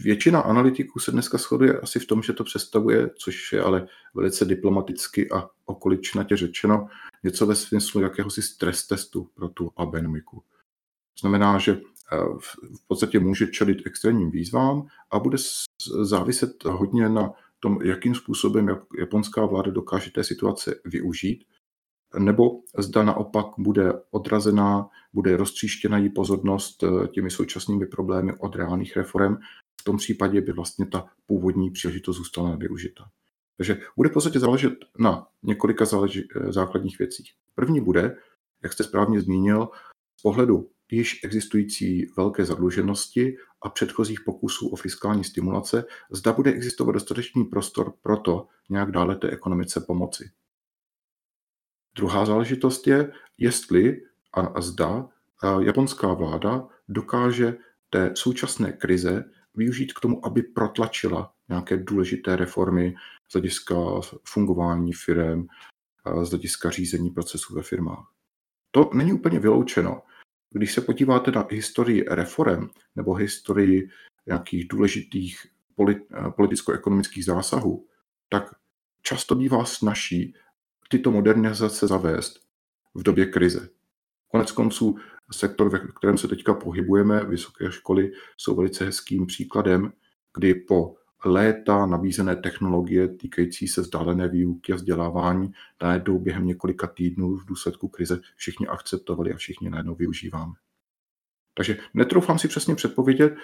Většina 0.03 0.39
analytiků 0.39 0.99
se 0.99 1.11
dneska 1.11 1.37
shoduje 1.37 1.79
asi 1.79 1.99
v 1.99 2.07
tom, 2.07 2.23
že 2.23 2.33
to 2.33 2.43
představuje, 2.43 3.09
což 3.15 3.53
je 3.53 3.61
ale 3.61 3.87
velice 4.13 4.45
diplomaticky 4.45 5.31
a 5.31 5.49
okoličnatě 5.65 6.37
řečeno, 6.37 6.87
něco 7.23 7.45
ve 7.45 7.55
smyslu 7.55 8.01
jakéhosi 8.01 8.41
stres 8.41 8.87
testu 8.87 9.29
pro 9.33 9.49
tu 9.49 9.71
abenomiku. 9.77 10.43
Znamená, 11.19 11.57
že 11.57 11.71
eh, 11.71 12.17
v 12.75 12.87
podstatě 12.87 13.19
může 13.19 13.47
čelit 13.47 13.77
extrémním 13.85 14.31
výzvám 14.31 14.87
a 15.11 15.19
bude 15.19 15.37
záviset 16.01 16.63
hodně 16.65 17.09
na 17.09 17.33
tom, 17.59 17.81
jakým 17.81 18.15
způsobem 18.15 18.69
japonská 18.99 19.45
vláda 19.45 19.71
dokáže 19.71 20.11
té 20.11 20.23
situace 20.23 20.75
využít 20.85 21.45
nebo 22.19 22.61
zda 22.77 23.03
naopak 23.03 23.45
bude 23.57 23.93
odrazená, 24.11 24.89
bude 25.13 25.37
roztříštěna 25.37 25.97
její 25.97 26.09
pozornost 26.09 26.83
eh, 26.83 27.07
těmi 27.07 27.31
současnými 27.31 27.85
problémy 27.85 28.33
od 28.39 28.55
reálných 28.55 28.97
reform. 28.97 29.35
V 29.81 29.83
tom 29.83 29.97
případě 29.97 30.41
by 30.41 30.51
vlastně 30.51 30.85
ta 30.85 31.05
původní 31.25 31.71
příležitost 31.71 32.17
zůstala 32.17 32.49
nevyužita. 32.49 33.03
Takže 33.57 33.79
bude 33.95 34.09
v 34.09 34.13
podstatě 34.13 34.39
záležet 34.39 34.73
na 34.99 35.27
několika 35.43 35.85
záleži- 35.85 36.27
eh, 36.35 36.51
základních 36.51 36.99
věcích. 36.99 37.31
První 37.55 37.81
bude, 37.81 38.17
jak 38.63 38.73
jste 38.73 38.83
správně 38.83 39.21
zmínil, 39.21 39.69
z 40.19 40.21
pohledu 40.21 40.69
již 40.91 41.19
existující 41.23 42.05
velké 42.17 42.45
zadluženosti 42.45 43.37
a 43.61 43.69
předchozích 43.69 44.21
pokusů 44.21 44.69
o 44.69 44.75
fiskální 44.75 45.23
stimulace, 45.23 45.85
zda 46.11 46.33
bude 46.33 46.51
existovat 46.51 46.93
dostatečný 46.93 47.43
prostor 47.45 47.93
pro 48.01 48.17
to 48.17 48.47
nějak 48.69 48.91
dále 48.91 49.15
té 49.15 49.29
ekonomice 49.29 49.81
pomoci. 49.81 50.31
Druhá 51.97 52.25
záležitost 52.25 52.87
je, 52.87 53.11
jestli 53.37 54.01
a 54.33 54.61
zda 54.61 55.09
japonská 55.59 56.13
vláda 56.13 56.67
dokáže 56.89 57.57
té 57.89 58.11
současné 58.15 58.71
krize 58.71 59.23
využít 59.55 59.93
k 59.93 59.99
tomu, 59.99 60.25
aby 60.25 60.41
protlačila 60.41 61.33
nějaké 61.49 61.77
důležité 61.77 62.35
reformy 62.35 62.95
z 63.27 63.33
hlediska 63.33 63.75
fungování 64.23 64.93
firm, 64.93 65.47
z 66.23 66.29
hlediska 66.29 66.69
řízení 66.69 67.09
procesů 67.09 67.55
ve 67.55 67.63
firmách. 67.63 68.11
To 68.71 68.89
není 68.93 69.13
úplně 69.13 69.39
vyloučeno. 69.39 70.01
Když 70.49 70.73
se 70.73 70.81
podíváte 70.81 71.31
na 71.31 71.47
historii 71.51 72.05
reform 72.09 72.69
nebo 72.95 73.13
historii 73.13 73.89
nějakých 74.25 74.67
důležitých 74.67 75.45
politicko-ekonomických 76.35 77.25
zásahů, 77.25 77.87
tak 78.29 78.55
často 79.01 79.35
bývá 79.35 79.65
snaží 79.65 80.35
tyto 80.89 81.11
modernizace 81.11 81.87
zavést 81.87 82.39
v 82.95 83.03
době 83.03 83.25
krize. 83.25 83.69
Konec 84.27 84.51
konců 84.51 84.97
sektor, 85.31 85.69
ve 85.69 85.79
kterém 85.79 86.17
se 86.17 86.27
teďka 86.27 86.53
pohybujeme, 86.53 87.25
vysoké 87.25 87.71
školy, 87.71 88.11
jsou 88.37 88.55
velice 88.55 88.85
hezkým 88.85 89.25
příkladem, 89.25 89.91
kdy 90.37 90.55
po 90.55 90.95
léta 91.25 91.85
nabízené 91.85 92.35
technologie 92.35 93.07
týkající 93.07 93.67
se 93.67 93.81
vzdálené 93.81 94.27
výuky 94.27 94.73
a 94.73 94.75
vzdělávání 94.75 95.51
najednou 95.81 96.19
během 96.19 96.45
několika 96.45 96.87
týdnů 96.87 97.35
v 97.35 97.45
důsledku 97.45 97.87
krize 97.87 98.19
všichni 98.35 98.67
akceptovali 98.67 99.33
a 99.33 99.37
všichni 99.37 99.69
najednou 99.69 99.95
využíváme. 99.95 100.53
Takže 101.53 101.77
netroufám 101.93 102.39
si 102.39 102.47
přesně 102.47 102.75
předpovědět, 102.75 103.35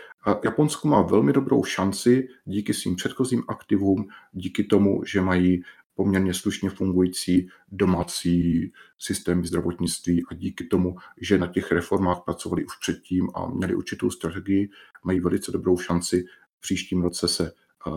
Japonsko 0.43 0.87
má 0.87 1.01
velmi 1.01 1.33
dobrou 1.33 1.63
šanci 1.63 2.27
díky 2.45 2.73
svým 2.73 2.95
předchozím 2.95 3.43
aktivům, 3.47 4.07
díky 4.31 4.63
tomu, 4.63 5.03
že 5.05 5.21
mají 5.21 5.63
poměrně 5.95 6.33
slušně 6.33 6.69
fungující 6.69 7.49
domácí 7.71 8.71
systém 8.99 9.45
zdravotnictví 9.45 10.23
a 10.31 10.33
díky 10.33 10.63
tomu, 10.63 10.95
že 11.21 11.37
na 11.37 11.47
těch 11.47 11.71
reformách 11.71 12.21
pracovali 12.25 12.65
už 12.65 12.77
předtím 12.77 13.29
a 13.35 13.47
měli 13.47 13.75
určitou 13.75 14.09
strategii, 14.09 14.69
mají 15.03 15.19
velice 15.19 15.51
dobrou 15.51 15.77
šanci 15.77 16.25
v 16.57 16.61
příštím 16.61 17.01
roce 17.01 17.27
se 17.27 17.51
eh, 17.51 17.91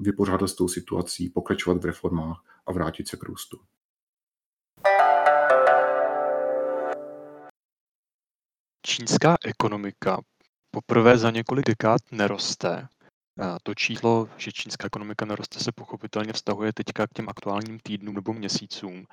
vypořádat 0.00 0.48
s 0.48 0.54
tou 0.54 0.68
situací, 0.68 1.28
pokračovat 1.28 1.82
v 1.82 1.86
reformách 1.86 2.44
a 2.66 2.72
vrátit 2.72 3.08
se 3.08 3.16
k 3.16 3.22
růstu. 3.22 3.60
Čínská 8.86 9.36
ekonomika 9.44 10.20
poprvé 10.70 11.18
za 11.18 11.30
několik 11.30 11.66
dekád 11.66 12.00
neroste. 12.12 12.88
To 13.62 13.74
číslo, 13.74 14.28
že 14.36 14.52
čínská 14.52 14.86
ekonomika 14.86 15.24
naroste, 15.24 15.60
se 15.60 15.72
pochopitelně 15.72 16.32
vztahuje 16.32 16.72
teďka 16.72 17.06
k 17.06 17.10
těm 17.10 17.28
aktuálním 17.28 17.78
týdnům 17.82 18.14
nebo 18.14 18.32
měsícům. 18.32 19.06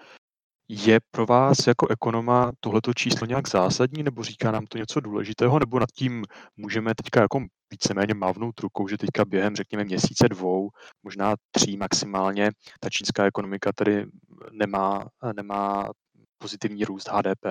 Je 0.67 0.99
pro 1.12 1.25
vás 1.25 1.67
jako 1.67 1.88
ekonoma 1.88 2.51
tohleto 2.60 2.93
číslo 2.93 3.27
nějak 3.27 3.49
zásadní, 3.49 4.03
nebo 4.03 4.23
říká 4.23 4.51
nám 4.51 4.65
to 4.65 4.77
něco 4.77 4.99
důležitého, 4.99 5.60
nebo 5.60 5.79
nad 5.79 5.89
tím 5.95 6.23
můžeme 6.58 6.95
teďka 6.95 7.21
jako 7.21 7.39
víceméně 7.71 8.13
mávnout 8.13 8.60
rukou, 8.60 8.88
že 8.88 8.97
teďka 8.97 9.25
během, 9.25 9.55
řekněme, 9.55 9.84
měsíce 9.84 10.29
dvou, 10.29 10.69
možná 11.03 11.36
tří 11.51 11.77
maximálně, 11.77 12.51
ta 12.79 12.89
čínská 12.89 13.25
ekonomika 13.25 13.71
tady 13.75 14.05
nemá, 14.51 15.08
nemá 15.36 15.89
pozitivní 16.38 16.86
růst 16.86 17.10
HDP? 17.10 17.45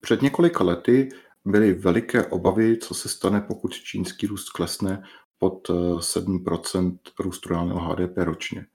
Před 0.00 0.22
několika 0.22 0.64
lety 0.64 1.08
byly 1.44 1.74
veliké 1.74 2.26
obavy, 2.26 2.78
co 2.78 2.94
se 2.94 3.08
stane, 3.08 3.40
pokud 3.40 3.74
čínský 3.74 4.26
růst 4.26 4.50
klesne 4.50 5.02
pod 5.38 5.68
7% 5.68 6.98
eh, 7.06 7.22
růstu 7.22 7.48
reálného 7.48 7.80
HDP 7.80 8.16
ročně. 8.16 8.66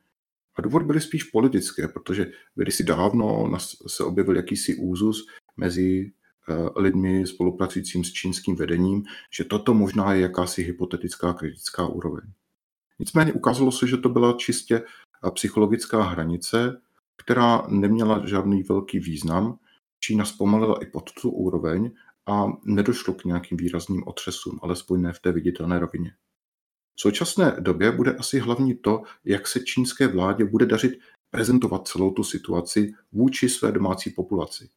A 0.56 0.62
důvod 0.62 0.84
byly 0.84 1.01
spíš 1.01 1.23
politické, 1.23 1.88
protože 1.88 2.32
si 2.69 2.84
dávno 2.84 3.51
se 3.88 4.04
objevil 4.04 4.36
jakýsi 4.36 4.75
úzus 4.75 5.25
mezi 5.58 6.12
eh, 6.49 6.54
lidmi 6.75 7.28
spolupracujícím 7.28 8.04
s 8.04 8.12
čínským 8.12 8.56
vedením, 8.56 9.04
že 9.32 9.43
toto 9.43 9.73
možná 9.73 10.13
je 10.13 10.21
jakási 10.21 10.63
hypotetická 10.63 11.34
kritická 11.34 11.88
úroveň. 11.88 12.23
Nicméně 12.99 13.34
ukázalo 13.34 13.71
se, 13.71 13.88
že 13.88 13.97
to 13.97 14.10
byla 14.10 14.34
čistě 14.34 14.75
eh, 14.75 15.32
psychologická 15.32 16.04
hranice, 16.04 16.82
která 17.17 17.67
neměla 17.69 18.28
žádný 18.28 18.63
velký 18.63 18.99
význam. 18.99 19.60
Čína 19.99 20.25
zpomalila 20.25 20.84
i 20.84 20.86
pod 20.86 21.12
tu 21.21 21.30
úroveň 21.30 21.91
a 22.25 22.45
nedošlo 22.65 23.13
k 23.13 23.25
nějakým 23.25 23.57
výrazným 23.57 24.03
otřesům, 24.07 24.59
alespoň 24.61 25.01
ne 25.01 25.13
v 25.13 25.19
té 25.19 25.31
viditelné 25.31 25.79
rovině. 25.79 26.15
V 26.95 27.01
současné 27.01 27.55
době 27.59 27.91
bude 27.91 28.15
asi 28.15 28.39
hlavní 28.39 28.75
to, 28.75 29.01
jak 29.25 29.47
se 29.47 29.59
čínské 29.59 30.07
vládě 30.07 30.45
bude 30.45 30.65
dařit 30.65 30.99
prezentovat 31.31 31.88
celou 31.88 32.11
tu 32.11 32.23
situaci 32.23 32.93
vůči 33.11 33.49
své 33.49 33.71
domácí 33.71 34.09
populaci. 34.09 34.69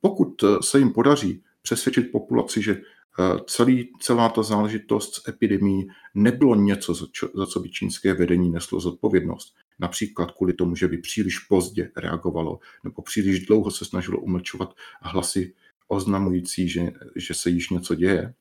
Pokud 0.00 0.42
eh, 0.42 0.46
se 0.62 0.78
jim 0.78 0.92
podaří 0.92 1.42
přesvědčit 1.62 2.12
populaci, 2.12 2.62
že 2.62 2.72
eh, 2.72 3.40
celý, 3.46 3.92
celá 4.00 4.28
ta 4.28 4.42
záležitost 4.42 5.14
s 5.14 5.28
epidemí 5.28 5.86
nebylo 6.14 6.54
něco, 6.54 6.94
za, 6.94 7.06
co 7.46 7.60
by 7.60 7.70
čínské 7.70 8.14
vedení 8.14 8.50
neslo 8.50 8.80
zodpovědnost, 8.80 9.54
například 9.78 10.30
kvůli 10.30 10.52
tomu, 10.52 10.76
že 10.76 10.88
by 10.88 10.98
příliš 10.98 11.38
pozdě 11.38 11.90
reagovalo 11.96 12.58
nebo 12.84 13.02
příliš 13.02 13.46
dlouho 13.46 13.70
se 13.70 13.84
snažilo 13.84 14.20
umlčovat 14.20 14.74
hlasy 15.00 15.54
oznamující, 15.88 16.68
že, 16.68 16.90
že 17.16 17.34
se 17.34 17.50
již 17.50 17.70
něco 17.70 17.94
děje, 17.94 18.34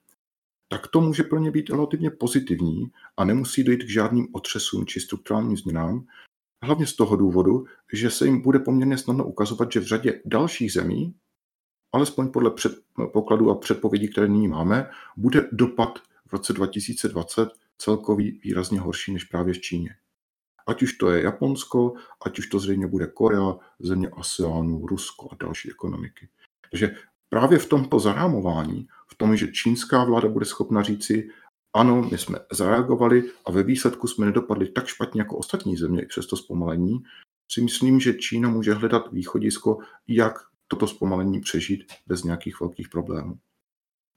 tak 0.68 0.88
to 0.88 1.02
může 1.02 1.24
pro 1.24 1.40
ně 1.40 1.52
být 1.52 1.70
relativně 1.70 2.10
pozitivní 2.10 2.92
a 3.18 3.26
nemusí 3.26 3.64
dojít 3.64 3.84
k 3.84 3.90
žádným 3.90 4.28
otřesům 4.34 4.86
či 4.86 5.00
strukturálním 5.00 5.58
změnám, 5.58 6.06
hlavně 6.64 6.88
z 6.88 6.96
toho 6.96 7.16
důvodu, 7.16 7.66
že 7.94 8.10
se 8.10 8.26
jim 8.26 8.42
bude 8.42 8.60
poměrně 8.60 8.98
snadno 8.98 9.26
ukazovat, 9.26 9.72
že 9.72 9.80
v 9.80 9.84
řadě 9.84 10.22
dalších 10.26 10.74
zemí, 10.74 11.16
alespoň 11.94 12.32
podle 12.32 12.52
předpokladů 12.52 13.50
a 13.50 13.56
předpovědí, 13.56 14.08
které 14.08 14.28
nyní 14.28 14.48
máme, 14.48 14.90
bude 15.18 15.50
dopad 15.52 16.00
v 16.28 16.34
roce 16.34 16.54
2020 16.54 17.50
celkový 17.78 18.40
výrazně 18.44 18.80
horší 18.80 19.14
než 19.14 19.24
právě 19.24 19.54
v 19.54 19.62
Číně. 19.62 19.96
Ať 20.68 20.82
už 20.82 20.94
to 20.94 21.12
je 21.12 21.24
Japonsko, 21.24 21.94
ať 22.26 22.40
už 22.40 22.48
to 22.48 22.60
zřejmě 22.60 22.88
bude 22.88 23.08
Korea, 23.08 23.58
země 23.80 24.10
ASEANu, 24.10 24.88
Rusko 24.88 25.30
a 25.32 25.36
další 25.40 25.70
ekonomiky. 25.70 26.30
Takže 26.72 26.96
právě 27.36 27.60
v 27.60 27.66
tomto 27.66 28.00
zarámování, 28.00 28.88
v 29.08 29.16
tom, 29.16 29.38
že 29.38 29.48
čínská 29.48 30.04
vláda 30.04 30.30
bude 30.30 30.46
schopna 30.46 30.84
říci, 30.84 31.30
ano, 31.74 32.08
my 32.12 32.18
jsme 32.18 32.40
zareagovali 32.52 33.24
a 33.46 33.52
ve 33.52 33.64
výsledku 33.64 34.08
jsme 34.08 34.26
nedopadli 34.26 34.68
tak 34.68 34.88
špatně 34.88 35.22
jako 35.22 35.38
ostatní 35.38 35.78
země 35.78 36.02
i 36.02 36.06
přes 36.06 36.28
to 36.28 36.38
zpomalení, 36.38 37.04
si 37.52 37.62
myslím, 37.62 38.00
že 38.00 38.14
Čína 38.14 38.50
může 38.50 38.74
hledat 38.74 39.12
východisko, 39.12 39.78
jak 40.08 40.34
toto 40.68 40.88
zpomalení 40.88 41.42
přežít 41.42 41.84
bez 42.08 42.24
nějakých 42.24 42.60
velkých 42.60 42.90
problémů. 42.90 43.36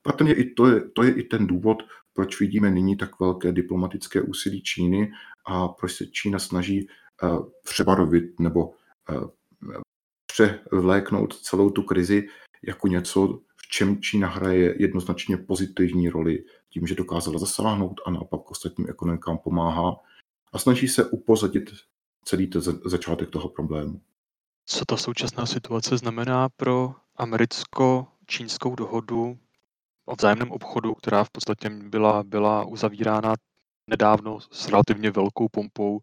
Patrně 0.02 0.35
i 0.35 0.54
to 0.54 0.66
je, 0.66 0.81
to 0.90 1.02
je 1.02 1.12
i 1.12 1.22
ten 1.22 1.46
důvod, 1.46 1.83
proč 2.12 2.40
vidíme 2.40 2.70
nyní 2.70 2.96
tak 2.96 3.20
velké 3.20 3.52
diplomatické 3.52 4.22
úsilí 4.22 4.62
Číny 4.62 5.12
a 5.46 5.68
proč 5.68 5.92
se 5.92 6.07
Čína 6.07 6.38
snaží 6.38 6.88
uh, 7.22 7.48
přebarovit 7.64 8.40
nebo 8.40 8.66
uh, 8.66 9.28
převléknout 10.26 11.35
celou 11.35 11.70
tu 11.70 11.83
krizi 11.83 12.28
jako 12.66 12.88
něco, 12.88 13.40
v 13.56 13.68
čem 13.68 14.00
Čína 14.00 14.28
hraje 14.28 14.82
jednoznačně 14.82 15.36
pozitivní 15.36 16.08
roli 16.08 16.44
tím, 16.68 16.86
že 16.86 16.94
dokázala 16.94 17.38
zasáhnout 17.38 18.00
a 18.06 18.10
naopak 18.10 18.50
ostatním 18.50 18.88
ekonomikám 18.90 19.38
pomáhá 19.38 19.96
a 20.52 20.58
snaží 20.58 20.88
se 20.88 21.04
upozadit 21.04 21.70
celý 22.24 22.46
ten 22.46 22.62
začátek 22.84 23.30
toho 23.30 23.48
problému. 23.48 24.00
Co 24.66 24.84
ta 24.84 24.96
současná 24.96 25.46
situace 25.46 25.96
znamená 25.98 26.48
pro 26.48 26.94
americko-čínskou 27.16 28.74
dohodu 28.74 29.38
o 30.04 30.14
vzájemném 30.16 30.50
obchodu, 30.50 30.94
která 30.94 31.24
v 31.24 31.30
podstatě 31.30 31.70
byla, 31.70 32.22
byla 32.22 32.64
uzavírána 32.64 33.34
nedávno 33.86 34.40
s 34.40 34.68
relativně 34.68 35.10
velkou 35.10 35.48
pompou, 35.48 36.00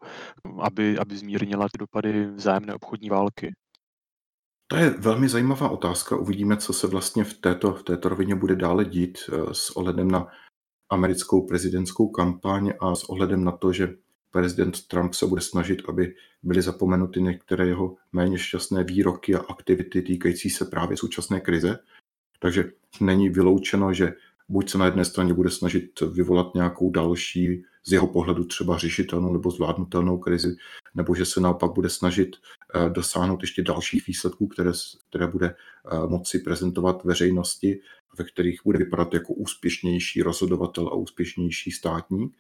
aby, 0.61 0.97
aby 0.97 1.17
zmírnila 1.17 1.67
ty 1.71 1.77
dopady 1.77 2.25
vzájemné 2.25 2.73
obchodní 2.73 3.09
války? 3.09 3.53
To 4.67 4.75
je 4.75 4.89
velmi 4.89 5.29
zajímavá 5.29 5.69
otázka. 5.69 6.15
Uvidíme, 6.15 6.57
co 6.57 6.73
se 6.73 6.87
vlastně 6.87 7.23
v 7.23 7.33
této, 7.33 7.73
v 7.73 7.83
této 7.83 8.09
rovině 8.09 8.35
bude 8.35 8.55
dále 8.55 8.85
dít 8.85 9.17
eh, 9.29 9.53
s 9.53 9.69
ohledem 9.69 10.11
na 10.11 10.27
americkou 10.89 11.47
prezidentskou 11.47 12.07
kampaň 12.07 12.73
a 12.79 12.95
s 12.95 13.03
ohledem 13.03 13.43
na 13.43 13.51
to, 13.51 13.73
že 13.73 13.95
prezident 14.31 14.87
Trump 14.87 15.13
se 15.13 15.27
bude 15.27 15.41
snažit, 15.41 15.81
aby 15.89 16.15
byly 16.43 16.61
zapomenuty 16.61 17.21
některé 17.21 17.67
jeho 17.67 17.95
méně 18.13 18.37
šťastné 18.37 18.83
výroky 18.83 19.35
a 19.35 19.39
aktivity 19.49 20.01
týkající 20.01 20.49
se 20.49 20.65
právě 20.65 20.97
současné 20.97 21.39
krize. 21.39 21.79
Takže 22.39 22.71
není 23.01 23.29
vyloučeno, 23.29 23.93
že 23.93 24.13
buď 24.49 24.69
se 24.69 24.77
na 24.77 24.85
jedné 24.85 25.05
straně 25.05 25.33
bude 25.33 25.49
snažit 25.49 26.01
vyvolat 26.01 26.55
nějakou 26.55 26.91
další 26.91 27.63
z 27.87 27.91
jeho 27.91 28.07
pohledu 28.07 28.43
třeba 28.43 28.77
řešitelnou 28.77 29.33
nebo 29.33 29.51
zvládnutelnou 29.51 30.17
krizi, 30.17 30.55
nebo 30.95 31.15
že 31.15 31.25
se 31.25 31.41
naopak 31.41 31.71
bude 31.71 31.89
snažit 31.89 32.35
eh, 32.35 32.89
dosáhnout 32.89 33.41
ještě 33.41 33.63
dalších 33.63 34.07
výsledků, 34.07 34.47
které, 34.47 34.71
které 35.09 35.27
bude 35.27 35.47
eh, 35.47 36.07
moci 36.07 36.39
prezentovat 36.39 37.03
veřejnosti, 37.03 37.79
ve 38.17 38.25
kterých 38.25 38.61
bude 38.65 38.77
vypadat 38.77 39.13
jako 39.13 39.33
úspěšnější 39.33 40.21
rozhodovatel 40.21 40.87
a 40.87 40.95
úspěšnější 40.95 41.71
státník. 41.71 42.37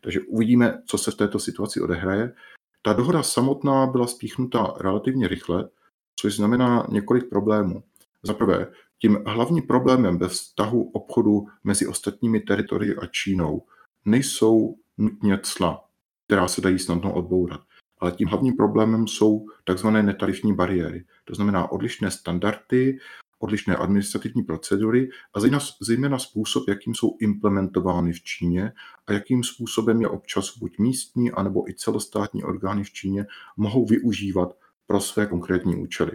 Takže 0.00 0.20
uvidíme, 0.20 0.82
co 0.86 0.98
se 0.98 1.10
v 1.10 1.14
této 1.14 1.38
situaci 1.38 1.80
odehraje. 1.80 2.34
Ta 2.82 2.92
dohoda 2.92 3.22
samotná 3.22 3.86
byla 3.86 4.06
spíchnuta 4.06 4.74
relativně 4.80 5.28
rychle, 5.28 5.68
což 6.16 6.36
znamená 6.36 6.86
několik 6.90 7.28
problémů. 7.28 7.82
Za 8.22 8.34
prvé, 8.34 8.66
tím 8.98 9.18
hlavním 9.26 9.66
problémem 9.66 10.18
ve 10.18 10.28
vztahu 10.28 10.90
obchodu 10.90 11.46
mezi 11.64 11.86
ostatními 11.86 12.40
teritorii 12.40 12.96
a 12.96 13.06
Čínou 13.06 13.62
nejsou 14.04 14.76
nutně 14.98 15.38
cla, 15.42 15.84
která 16.26 16.48
se 16.48 16.60
dají 16.60 16.78
snadno 16.78 17.14
odbourat. 17.14 17.60
Ale 17.98 18.12
tím 18.12 18.28
hlavním 18.28 18.56
problémem 18.56 19.06
jsou 19.06 19.46
tzv. 19.74 19.88
netarifní 19.88 20.54
bariéry. 20.54 21.04
To 21.24 21.34
znamená 21.34 21.72
odlišné 21.72 22.10
standardy, 22.10 22.98
odlišné 23.38 23.76
administrativní 23.76 24.42
procedury 24.42 25.08
a 25.34 25.40
zejména 25.80 26.18
způsob, 26.18 26.68
jakým 26.68 26.94
jsou 26.94 27.16
implementovány 27.20 28.12
v 28.12 28.22
Číně 28.22 28.72
a 29.06 29.12
jakým 29.12 29.44
způsobem 29.44 30.00
je 30.00 30.08
občas 30.08 30.58
buď 30.58 30.78
místní, 30.78 31.30
anebo 31.30 31.70
i 31.70 31.74
celostátní 31.74 32.44
orgány 32.44 32.84
v 32.84 32.90
Číně 32.92 33.26
mohou 33.56 33.86
využívat 33.86 34.56
pro 34.86 35.00
své 35.00 35.26
konkrétní 35.26 35.76
účely. 35.76 36.12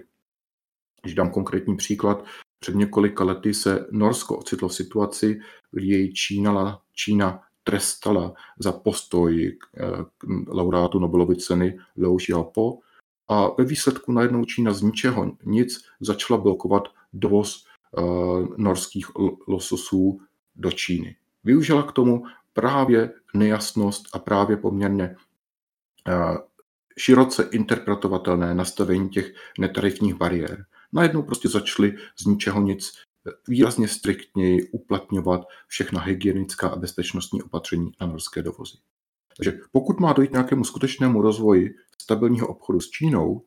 Když 1.01 1.15
dám 1.15 1.29
konkrétní 1.29 1.77
příklad, 1.77 2.25
před 2.59 2.75
několika 2.75 3.23
lety 3.23 3.53
se 3.53 3.87
Norsko 3.91 4.37
ocitlo 4.37 4.67
v 4.67 4.75
situaci, 4.75 5.39
kdy 5.71 5.87
jej 5.87 6.13
Čína, 6.13 6.81
Čína 6.93 7.41
trestala 7.63 8.33
za 8.59 8.71
postoj 8.71 9.47
eh, 9.47 9.87
laureátu 10.47 10.99
Nobelovy 10.99 11.35
ceny 11.35 11.79
Liu 11.97 12.17
Xiaopo 12.17 12.79
a 13.27 13.47
ve 13.57 13.63
výsledku 13.63 14.11
najednou 14.11 14.45
Čína 14.45 14.73
z 14.73 14.81
ničeho 14.81 15.31
nic 15.45 15.85
začala 15.99 16.41
blokovat 16.41 16.83
dovoz 17.13 17.65
uh, 17.91 18.47
norských 18.57 19.07
lososů 19.47 20.21
do 20.55 20.71
Číny. 20.71 21.15
Využila 21.43 21.83
k 21.83 21.91
tomu 21.91 22.23
právě 22.53 23.13
nejasnost 23.33 24.05
a 24.13 24.19
právě 24.19 24.57
poměrně 24.57 25.15
uh, 26.07 26.37
široce 26.97 27.49
interpretovatelné 27.51 28.53
nastavení 28.53 29.09
těch 29.09 29.33
netarifních 29.59 30.13
bariér. 30.13 30.65
Najednou 30.93 31.23
prostě 31.23 31.49
začali 31.49 31.95
z 32.19 32.25
ničeho 32.25 32.61
nic 32.61 32.91
výrazně 33.47 33.87
striktněji 33.87 34.69
uplatňovat 34.71 35.41
všechna 35.67 36.01
hygienická 36.01 36.67
a 36.67 36.75
bezpečnostní 36.75 37.43
opatření 37.43 37.91
na 38.01 38.07
norské 38.07 38.41
dovozy. 38.41 38.77
Takže 39.37 39.59
pokud 39.71 39.99
má 39.99 40.13
dojít 40.13 40.31
nějakému 40.31 40.63
skutečnému 40.63 41.21
rozvoji 41.21 41.75
stabilního 42.01 42.47
obchodu 42.47 42.79
s 42.79 42.89
Čínou 42.89 43.41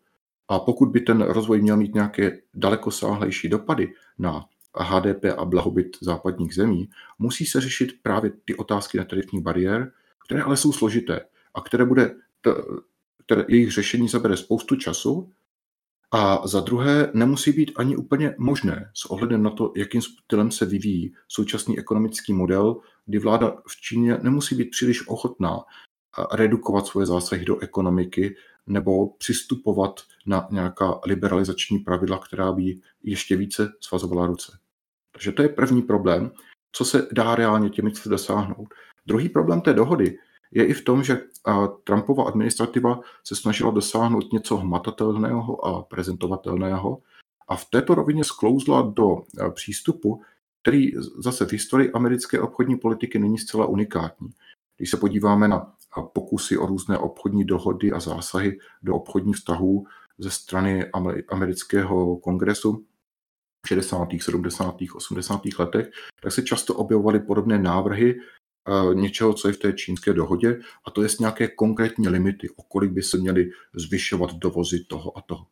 a 0.49 0.59
pokud 0.59 0.87
by 0.87 1.01
ten 1.01 1.23
rozvoj 1.23 1.63
měl 1.63 1.77
mít 1.77 1.95
nějaké 1.95 2.39
dalekosáhlejší 2.55 3.49
dopady 3.49 3.93
na 4.19 4.45
HDP 4.79 5.25
a 5.37 5.45
blahobyt 5.45 5.97
západních 6.01 6.55
zemí, 6.55 6.89
musí 7.19 7.47
se 7.47 7.61
řešit 7.61 7.93
právě 8.03 8.33
ty 8.45 8.55
otázky 8.55 8.99
netarifních 8.99 9.43
bariér, 9.43 9.93
které 10.27 10.43
ale 10.43 10.57
jsou 10.57 10.73
složité 10.73 11.21
a 11.55 11.61
které 11.61 11.85
bude, 11.85 12.15
které 13.25 13.45
jejich 13.49 13.73
řešení 13.73 14.09
zabere 14.09 14.37
spoustu 14.37 14.77
času 14.77 15.33
a 16.11 16.47
za 16.47 16.61
druhé, 16.61 17.11
nemusí 17.15 17.53
být 17.53 17.73
ani 17.77 17.97
úplně 17.97 18.35
možné 18.39 18.91
s 18.95 19.05
ohledem 19.05 19.43
na 19.43 19.51
to, 19.51 19.73
jakým 19.77 20.03
stylem 20.03 20.51
se 20.51 20.67
vyvíjí 20.67 21.15
současný 21.29 21.79
ekonomický 21.79 22.33
model, 22.33 22.77
kdy 23.07 23.19
vláda 23.19 23.57
v 23.69 23.81
Číně 23.81 24.19
nemusí 24.23 24.55
být 24.55 24.71
příliš 24.71 25.09
ochotná 25.09 25.61
redukovat 26.33 26.87
svoje 26.87 27.07
zásahy 27.07 27.45
do 27.45 27.59
ekonomiky 27.59 28.37
nebo 28.67 29.09
přistupovat 29.09 30.01
na 30.27 30.49
nějaká 30.51 31.01
liberalizační 31.07 31.79
pravidla, 31.79 32.19
která 32.19 32.53
by 32.53 32.81
ještě 33.03 33.37
více 33.37 33.73
svazovala 33.81 34.27
ruce. 34.27 34.59
Takže 35.13 35.33
to 35.33 35.43
je 35.43 35.49
první 35.49 35.83
problém, 35.83 36.31
co 36.73 36.85
se 36.85 37.09
dá 37.13 37.35
reálně 37.35 37.71
těmi 37.71 37.93
dosáhnout. 38.07 38.69
Druhý 39.07 39.29
problém 39.29 39.61
té 39.61 39.73
dohody 39.73 40.19
je 40.51 40.67
i 40.67 40.73
v 40.73 40.85
tom, 40.85 41.03
že 41.03 41.21
Trumpova 41.85 42.25
administrativa 42.25 43.01
se 43.25 43.37
snažila 43.37 43.71
dosáhnout 43.71 44.33
něco 44.33 44.57
hmatatelného 44.57 45.65
a 45.65 45.83
prezentovatelného 45.83 46.99
a 47.49 47.57
v 47.57 47.65
této 47.65 47.95
rovině 47.95 48.25
sklouzla 48.25 48.83
do 48.83 49.23
přístupu, 49.55 50.23
který 50.63 50.93
zase 51.19 51.47
v 51.47 51.53
historii 51.53 51.93
americké 51.93 52.41
obchodní 52.41 52.77
politiky 52.77 53.19
není 53.19 53.39
zcela 53.39 53.67
unikátní. 53.67 54.29
Když 54.77 54.91
se 54.91 54.97
podíváme 54.97 55.49
na 55.49 55.73
pokusy 56.13 56.59
o 56.59 56.67
různé 56.67 56.99
obchodní 56.99 57.45
dohody 57.45 57.93
a 57.93 58.01
zásahy 58.01 58.59
do 58.83 58.95
obchodních 58.95 59.37
vztahů 59.37 59.87
ze 60.19 60.31
strany 60.31 60.91
amerického 61.29 62.17
kongresu 62.17 62.85
v 63.67 63.69
60., 63.69 64.09
70., 64.21 64.75
80. 64.95 65.41
letech, 65.59 65.91
tak 66.23 66.33
se 66.33 66.43
často 66.43 66.75
objevovaly 66.75 67.21
podobné 67.21 67.59
návrhy, 67.59 68.21
něčeho, 68.93 69.35
co 69.35 69.49
je 69.49 69.55
v 69.55 69.59
té 69.59 69.73
čínské 69.73 70.13
dohodě, 70.13 70.61
a 70.85 70.91
to 70.91 71.03
je 71.03 71.09
nějaké 71.21 71.49
konkrétní 71.49 72.09
limity, 72.09 72.49
o 72.57 72.63
kolik 72.63 72.91
by 72.91 73.03
se 73.03 73.19
měly 73.19 73.51
zvyšovat 73.75 74.35
dovozy 74.35 74.85
toho 74.85 75.19
a 75.19 75.21
toho. 75.21 75.47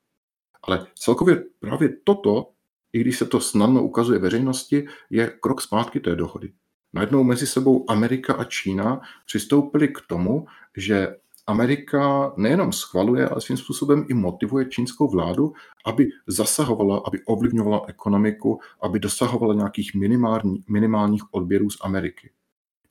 Ale 0.62 0.86
celkově 0.94 1.44
právě 1.60 1.96
toto, 2.04 2.50
i 2.92 3.00
když 3.00 3.18
se 3.18 3.26
to 3.26 3.40
snadno 3.40 3.82
ukazuje 3.82 4.18
veřejnosti, 4.18 4.86
je 5.10 5.32
krok 5.40 5.60
zpátky 5.60 6.00
té 6.00 6.16
dohody. 6.16 6.52
Najednou 6.92 7.24
mezi 7.24 7.46
sebou 7.46 7.90
Amerika 7.90 8.34
a 8.34 8.44
Čína 8.44 9.00
přistoupili 9.26 9.88
k 9.88 9.98
tomu, 10.08 10.46
že 10.76 11.16
Amerika 11.46 12.32
nejenom 12.36 12.72
schvaluje, 12.72 13.28
ale 13.28 13.40
svým 13.40 13.56
způsobem 13.56 14.06
i 14.08 14.14
motivuje 14.14 14.64
čínskou 14.64 15.10
vládu, 15.10 15.52
aby 15.86 16.08
zasahovala, 16.26 17.02
aby 17.06 17.24
ovlivňovala 17.24 17.82
ekonomiku, 17.86 18.60
aby 18.80 18.98
dosahovala 18.98 19.54
nějakých 19.54 19.94
minimální, 19.94 20.64
minimálních 20.68 21.22
odběrů 21.30 21.70
z 21.70 21.76
Ameriky. 21.80 22.30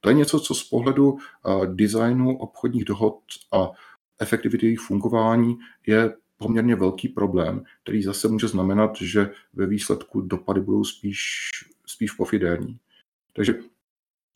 To 0.04 0.10
je 0.10 0.16
něco, 0.16 0.40
co 0.40 0.56
z 0.56 0.64
pohledu 0.64 1.18
designu 1.66 2.38
obchodních 2.38 2.86
dohod 2.86 3.20
a 3.52 3.72
efektivity 4.20 4.66
jejich 4.66 4.80
fungování 4.80 5.58
je 5.88 6.16
poměrně 6.38 6.76
velký 6.76 7.08
problém, 7.08 7.64
který 7.84 8.04
zase 8.04 8.28
může 8.28 8.48
znamenat, 8.48 8.92
že 9.02 9.32
ve 9.54 9.68
výsledku 9.68 10.22
dopady 10.22 10.62
budou 10.62 10.84
spíš, 10.84 11.50
spíš 11.88 12.12
pofidérní. 12.12 12.80
Takže 13.34 13.56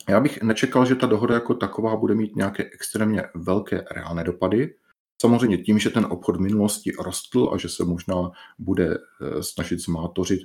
já 0.10 0.20
bych 0.20 0.42
nečekal, 0.42 0.86
že 0.86 0.96
ta 0.96 1.08
dohoda 1.08 1.34
jako 1.34 1.54
taková 1.54 1.96
bude 1.96 2.16
mít 2.16 2.36
nějaké 2.36 2.64
extrémně 2.64 3.24
velké 3.36 3.86
reálné 3.92 4.24
dopady. 4.24 4.76
Samozřejmě 5.22 5.58
tím, 5.58 5.80
že 5.80 5.90
ten 5.90 6.06
obchod 6.06 6.36
v 6.38 6.40
minulosti 6.40 6.92
rostl 7.00 7.50
a 7.54 7.58
že 7.58 7.70
se 7.70 7.86
možná 7.86 8.32
bude 8.60 8.96
e, 8.96 9.44
snažit 9.44 9.80
zmátořit 9.80 10.40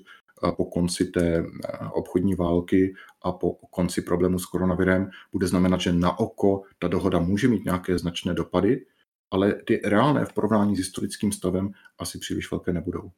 po 0.52 0.64
konci 0.64 1.05
té 1.05 1.38
eh, 1.38 1.44
obchodní 1.92 2.35
války 2.35 2.94
a 3.22 3.33
po 3.33 3.52
konci 3.52 4.02
problému 4.02 4.38
s 4.38 4.46
koronavirem 4.46 5.11
bude 5.33 5.46
znamenat, 5.46 5.81
že 5.81 5.92
na 5.92 6.18
oko 6.18 6.62
ta 6.78 6.88
dohoda 6.88 7.18
může 7.18 7.48
mít 7.48 7.64
nějaké 7.64 7.98
značné 7.98 8.35
dopady, 8.35 8.87
ale 9.31 9.55
ty 9.66 9.81
reálné 9.85 10.24
v 10.24 10.33
porovnání 10.33 10.76
s 10.76 10.78
historickým 10.78 11.33
stavem 11.33 11.72
asi 11.98 12.18
příliš 12.18 12.50
velké 12.50 12.72
nebudou. 12.72 13.11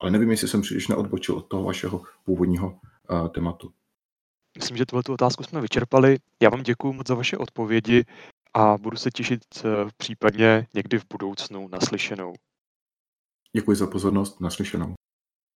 Ale 0.00 0.10
nevím, 0.10 0.30
jestli 0.30 0.48
jsem 0.48 0.62
příliš 0.62 0.88
neodbočil 0.88 1.34
od 1.34 1.48
toho 1.48 1.64
vašeho 1.64 2.02
původního 2.24 2.80
uh, 3.10 3.28
tématu. 3.28 3.72
Myslím, 4.58 4.76
že 4.76 4.86
tuhle 4.86 5.02
otázku 5.08 5.42
jsme 5.42 5.60
vyčerpali. 5.60 6.18
Já 6.42 6.50
vám 6.50 6.62
děkuji 6.62 6.92
moc 6.92 7.08
za 7.08 7.14
vaše 7.14 7.36
odpovědi 7.36 8.04
a 8.54 8.78
budu 8.78 8.96
se 8.96 9.10
těšit 9.10 9.40
uh, 9.64 9.70
případně 9.96 10.66
někdy 10.74 10.98
v 10.98 11.04
budoucnu 11.12 11.68
naslyšenou. 11.68 12.34
Děkuji 13.56 13.76
za 13.76 13.86
pozornost, 13.86 14.40
naslyšenou. 14.40 14.94